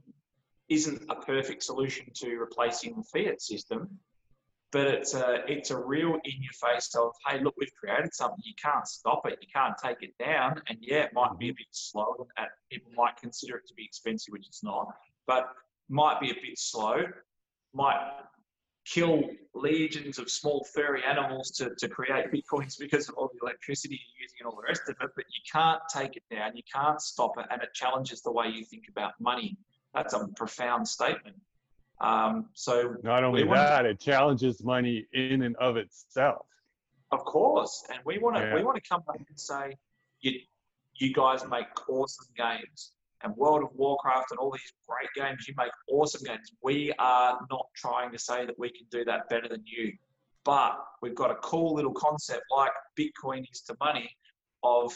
[0.69, 3.99] isn't a perfect solution to replacing the fiat system,
[4.71, 8.41] but it's a it's a real in your face of hey look we've created something.
[8.43, 9.39] You can't stop it.
[9.41, 10.61] You can't take it down.
[10.69, 13.85] And yeah it might be a bit slow and people might consider it to be
[13.85, 14.89] expensive which it's not
[15.27, 15.49] but
[15.89, 17.05] might be a bit slow
[17.73, 18.01] might
[18.85, 19.23] kill
[19.55, 24.23] legions of small furry animals to, to create bitcoins because of all the electricity you're
[24.23, 26.57] using and all the rest of it but you can't take it down.
[26.57, 27.47] You can't stop it.
[27.51, 29.57] And it challenges the way you think about money
[29.95, 31.37] that's a profound statement.
[32.01, 36.47] Um, so not only that, to, it challenges money in and of itself.
[37.11, 38.55] Of course, and we want to yeah.
[38.55, 39.77] we want to come back and say,
[40.21, 40.39] you
[40.95, 45.55] you guys make awesome games, and World of Warcraft and all these great games, you
[45.57, 46.53] make awesome games.
[46.63, 49.93] We are not trying to say that we can do that better than you,
[50.45, 54.11] but we've got a cool little concept like Bitcoin is to money
[54.63, 54.95] of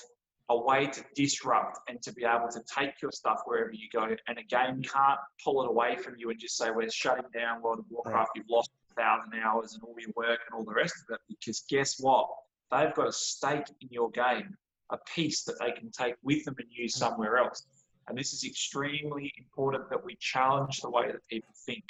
[0.48, 4.04] a way to disrupt and to be able to take your stuff wherever you go.
[4.26, 7.62] And a game can't pull it away from you and just say, we're shutting down
[7.62, 10.74] World of Warcraft, you've lost a thousand hours and all your work and all the
[10.74, 11.20] rest of it.
[11.28, 12.28] Because guess what?
[12.70, 14.56] They've got a stake in your game,
[14.90, 17.66] a piece that they can take with them and use somewhere else.
[18.08, 21.84] And this is extremely important that we challenge the way that people think.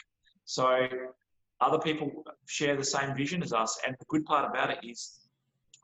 [0.45, 0.89] So
[1.61, 3.81] other people share the same vision as us.
[3.87, 5.21] And the good part about it is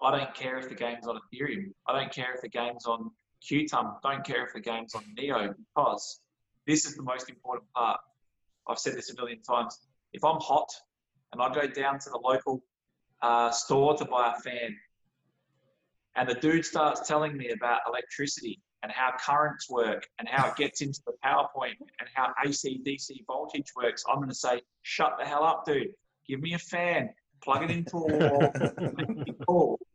[0.03, 1.73] I don't care if the game's on Ethereum.
[1.87, 3.11] I don't care if the game's on
[3.43, 3.97] Qtum.
[4.03, 6.21] Don't care if the game's on Neo because
[6.67, 7.99] this is the most important part.
[8.69, 9.79] I've said this a million times.
[10.13, 10.69] If I'm hot
[11.33, 12.63] and I go down to the local
[13.23, 14.77] uh, store to buy a fan,
[16.17, 20.57] and the dude starts telling me about electricity and how currents work and how it
[20.57, 24.61] gets into the power point and how AC DC voltage works, I'm going to say,
[24.83, 25.89] shut the hell up, dude.
[26.27, 27.11] Give me a fan
[27.43, 29.79] plug it into a wall.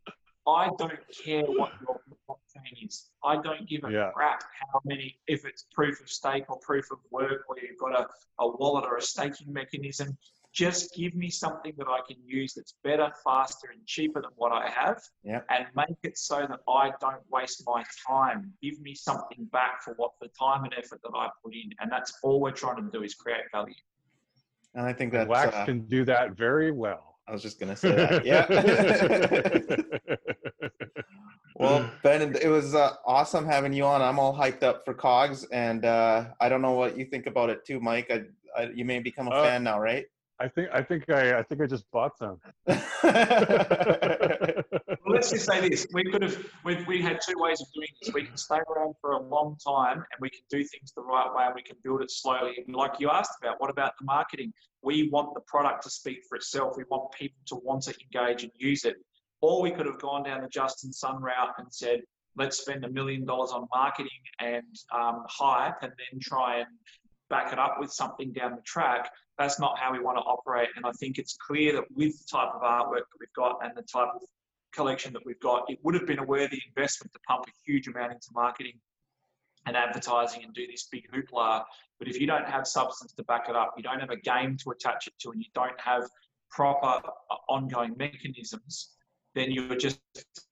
[0.46, 3.10] I don't care what your blockchain is.
[3.24, 4.10] I don't give a yeah.
[4.14, 7.98] crap how many, if it's proof of stake or proof of work, or you've got
[7.98, 8.06] a,
[8.42, 10.16] a wallet or a staking mechanism.
[10.52, 14.52] Just give me something that I can use that's better, faster, and cheaper than what
[14.52, 15.40] I have, yeah.
[15.50, 18.52] and make it so that I don't waste my time.
[18.62, 21.90] Give me something back for what the time and effort that I put in, and
[21.90, 23.74] that's all we're trying to do is create value.
[24.74, 27.13] And I think that Wax uh, can do that very well.
[27.26, 28.26] I was just gonna say that.
[28.26, 28.46] Yeah.
[31.56, 34.02] well, Ben, it was uh, awesome having you on.
[34.02, 37.50] I'm all hyped up for Cogs, and uh, I don't know what you think about
[37.50, 38.10] it too, Mike.
[38.10, 38.24] I,
[38.56, 40.06] I, you may become a uh, fan now, right?
[40.40, 42.40] I think I think I I think I just bought some.
[42.66, 42.78] well,
[45.06, 48.12] let's just say this: we could have we we had two ways of doing this.
[48.12, 51.32] We can stay around for a long time, and we can do things the right
[51.32, 52.54] way, and we can build it slowly.
[52.66, 54.52] And like you asked about, what about the marketing?
[54.82, 56.76] We want the product to speak for itself.
[56.76, 58.96] We want people to want to engage and use it.
[59.40, 62.00] Or we could have gone down the Justin Sun route and said,
[62.36, 64.10] let's spend a million dollars on marketing
[64.40, 66.68] and um, hype, and then try and
[67.30, 70.68] back it up with something down the track that's not how we want to operate.
[70.76, 73.72] And I think it's clear that with the type of artwork that we've got and
[73.76, 74.22] the type of
[74.74, 77.88] collection that we've got, it would have been a worthy investment to pump a huge
[77.88, 78.74] amount into marketing
[79.66, 81.64] and advertising and do this big hoopla.
[81.98, 84.56] But if you don't have substance to back it up, you don't have a game
[84.58, 86.04] to attach it to, and you don't have
[86.50, 88.90] proper uh, ongoing mechanisms,
[89.34, 90.00] then you're just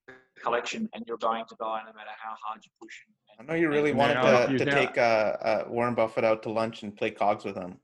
[0.09, 0.13] a
[0.43, 2.95] collection and you're going to die no matter how hard you push.
[3.39, 6.83] I know you really wanted to, to take uh, uh, Warren Buffett out to lunch
[6.83, 7.79] and play cogs with him.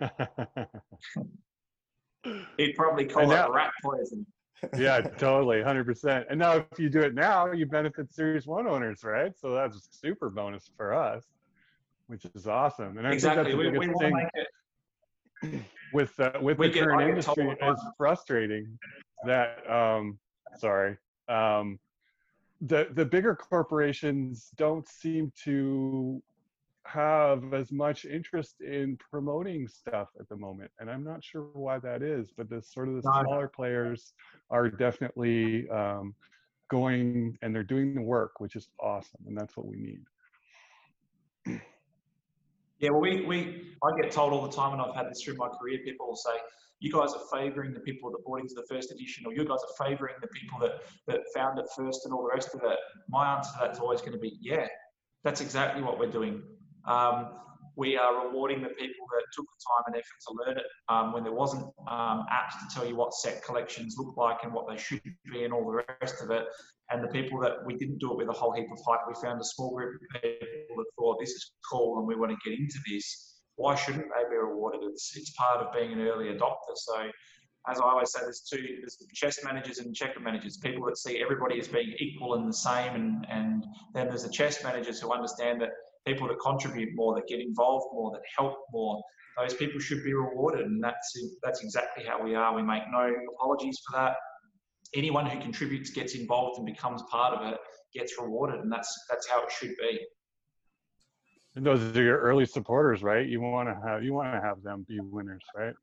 [2.56, 4.26] He'd probably call now, it rat poison.
[4.76, 6.26] yeah, totally, hundred percent.
[6.28, 9.32] And now, if you do it now, you benefit Series One owners, right?
[9.38, 11.24] So that's a super bonus for us,
[12.08, 12.98] which is awesome.
[12.98, 13.52] And I exactly.
[13.52, 14.12] think that's the biggest we,
[15.42, 18.78] we thing with uh, with we the current industry is frustrating.
[19.26, 20.18] That um,
[20.58, 20.96] sorry,
[21.28, 21.78] um,
[22.60, 26.22] the the bigger corporations don't seem to
[26.86, 31.78] have as much interest in promoting stuff at the moment and i'm not sure why
[31.78, 34.14] that is but the sort of the smaller players
[34.50, 36.14] are definitely um,
[36.70, 41.60] going and they're doing the work which is awesome and that's what we need
[42.80, 45.36] Yeah, well, we, we I get told all the time, and I've had this through
[45.36, 45.80] my career.
[45.84, 46.32] People will say,
[46.80, 49.58] "You guys are favouring the people that bought into the first edition, or you guys
[49.58, 52.78] are favouring the people that that found it first, and all the rest of it."
[53.08, 54.66] My answer to that is always going to be, "Yeah,
[55.24, 56.42] that's exactly what we're doing."
[56.86, 57.30] Um,
[57.76, 61.12] we are rewarding the people that took the time and effort to learn it um,
[61.12, 64.68] when there wasn't um, apps to tell you what set collections look like and what
[64.68, 65.00] they should
[65.32, 66.44] be and all the rest of it.
[66.90, 69.14] And the people that we didn't do it with a whole heap of hype, we
[69.22, 72.38] found a small group of people that thought this is cool and we want to
[72.48, 73.40] get into this.
[73.56, 74.80] Why shouldn't they be rewarded?
[74.84, 76.74] It's, it's part of being an early adopter.
[76.74, 77.08] So
[77.68, 81.22] as I always say, there's two, there's chess managers and checker managers, people that see
[81.22, 82.94] everybody as being equal and the same.
[82.94, 83.64] And, and
[83.94, 85.70] then there's the chess managers who understand that
[86.06, 89.02] people that contribute more, that get involved more, that help more,
[89.38, 90.66] those people should be rewarded.
[90.66, 92.54] And that's, that's exactly how we are.
[92.54, 94.16] We make no apologies for that.
[94.94, 97.58] Anyone who contributes, gets involved and becomes part of it
[97.94, 98.60] gets rewarded.
[98.60, 100.00] And that's, that's how it should be.
[101.56, 103.26] And those are your early supporters, right?
[103.26, 105.74] You want to have, you want to have them be winners, right?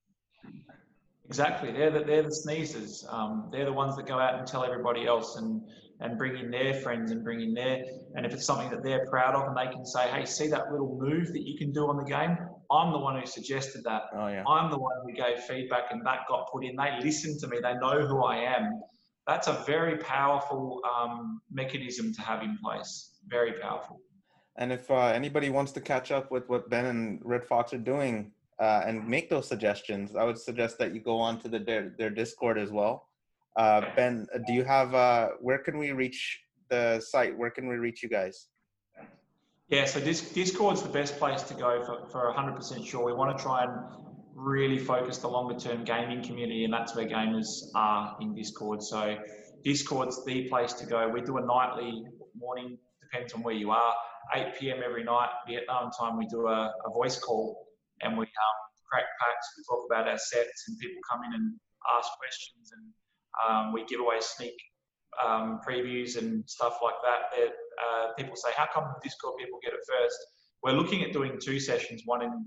[1.25, 1.71] Exactly.
[1.71, 3.05] They're the, they're the sneezers.
[3.11, 5.61] Um, they're the ones that go out and tell everybody else and,
[5.99, 7.83] and bring in their friends and bring in their,
[8.15, 10.71] and if it's something that they're proud of and they can say, hey, see that
[10.71, 12.37] little move that you can do on the game?
[12.71, 14.03] I'm the one who suggested that.
[14.13, 14.43] Oh, yeah.
[14.47, 16.75] I'm the one who gave feedback and that got put in.
[16.75, 17.59] They listen to me.
[17.61, 18.81] They know who I am.
[19.25, 23.11] That's a very powerful um, mechanism to have in place.
[23.27, 23.99] Very powerful.
[24.57, 27.77] And if uh, anybody wants to catch up with what Ben and Red Fox are
[27.77, 31.59] doing uh, and make those suggestions, I would suggest that you go on to the,
[31.59, 33.06] their, their Discord as well.
[33.57, 36.39] Uh, ben, do you have, uh, where can we reach
[36.69, 37.35] the site?
[37.35, 38.47] Where can we reach you guys?
[39.69, 43.03] Yeah, so Discord's the best place to go for, for 100% sure.
[43.03, 43.71] We want to try and
[44.35, 48.83] really focus the longer term gaming community, and that's where gamers are in Discord.
[48.83, 49.17] So
[49.63, 51.09] Discord's the place to go.
[51.09, 52.05] We do a nightly
[52.37, 53.93] morning, depends on where you are,
[54.35, 54.81] 8 p.m.
[54.85, 56.17] every night, Vietnam time.
[56.17, 57.67] We do a, a voice call
[58.01, 58.57] and we um,
[58.89, 59.47] crack packs.
[59.57, 61.53] We talk about our sets, and people come in and
[61.97, 62.93] ask questions, and
[63.47, 64.55] um, we give away sneak
[65.25, 67.37] um, previews and stuff like that.
[67.37, 70.17] That uh, people say, "How come the Discord people get it first?
[70.63, 72.45] We're looking at doing two sessions, one in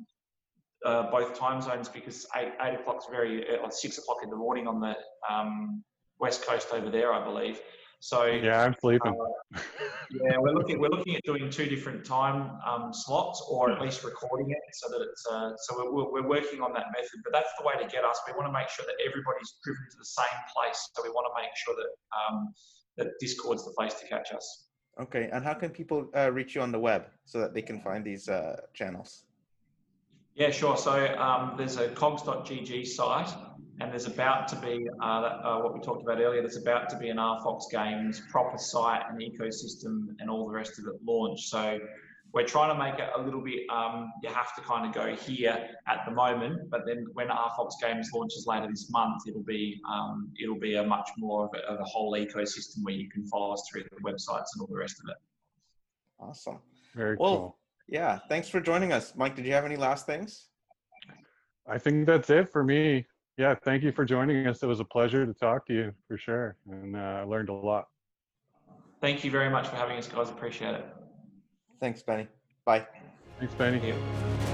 [0.84, 4.36] uh, both time zones because eight, eight o'clock is very uh, six o'clock in the
[4.36, 4.94] morning on the
[5.30, 5.82] um,
[6.18, 7.60] west coast over there, I believe.
[8.00, 9.12] So yeah, I'm sleeping.
[9.12, 9.60] Uh,
[10.10, 14.02] yeah, we're looking we're looking at doing two different time um, slots, or at least
[14.04, 17.20] recording it so that it's uh, so we're, we're working on that method.
[17.22, 18.18] But that's the way to get us.
[18.26, 20.88] We want to make sure that everybody's driven to the same place.
[20.94, 22.54] So we want to make sure that um,
[22.96, 24.68] that Discord's the place to catch us.
[24.98, 27.80] Okay, and how can people uh, reach you on the web so that they can
[27.80, 29.24] find these uh, channels?
[30.34, 30.78] Yeah, sure.
[30.78, 33.28] So um, there's a cogs.gg site
[33.80, 36.42] and there's about to be uh, uh, what we talked about earlier.
[36.42, 40.78] There's about to be an rFox Games proper site and ecosystem and all the rest
[40.78, 41.48] of it launch.
[41.48, 41.78] So
[42.32, 43.68] we're trying to make it a little bit.
[43.70, 47.72] Um, you have to kind of go here at the moment, but then when rFox
[47.80, 51.72] Games launches later this month, it'll be um, it'll be a much more of a,
[51.72, 54.76] of a whole ecosystem where you can follow us through the websites and all the
[54.76, 55.16] rest of it.
[56.20, 56.58] Awesome.
[56.94, 57.24] Very cool.
[57.24, 57.58] well, cool.
[57.88, 58.18] Yeah.
[58.28, 59.36] Thanks for joining us, Mike.
[59.36, 60.48] Did you have any last things?
[61.66, 63.06] I think that's it for me
[63.40, 64.62] yeah, thank you for joining us.
[64.62, 67.54] It was a pleasure to talk to you for sure, and uh, I learned a
[67.54, 67.86] lot.
[69.00, 70.28] Thank you very much for having us, guys.
[70.28, 70.86] Appreciate it.
[71.80, 72.28] Thanks, Benny.
[72.66, 72.86] Bye.
[73.38, 73.80] Thanks, Benny.
[73.80, 74.49] Thank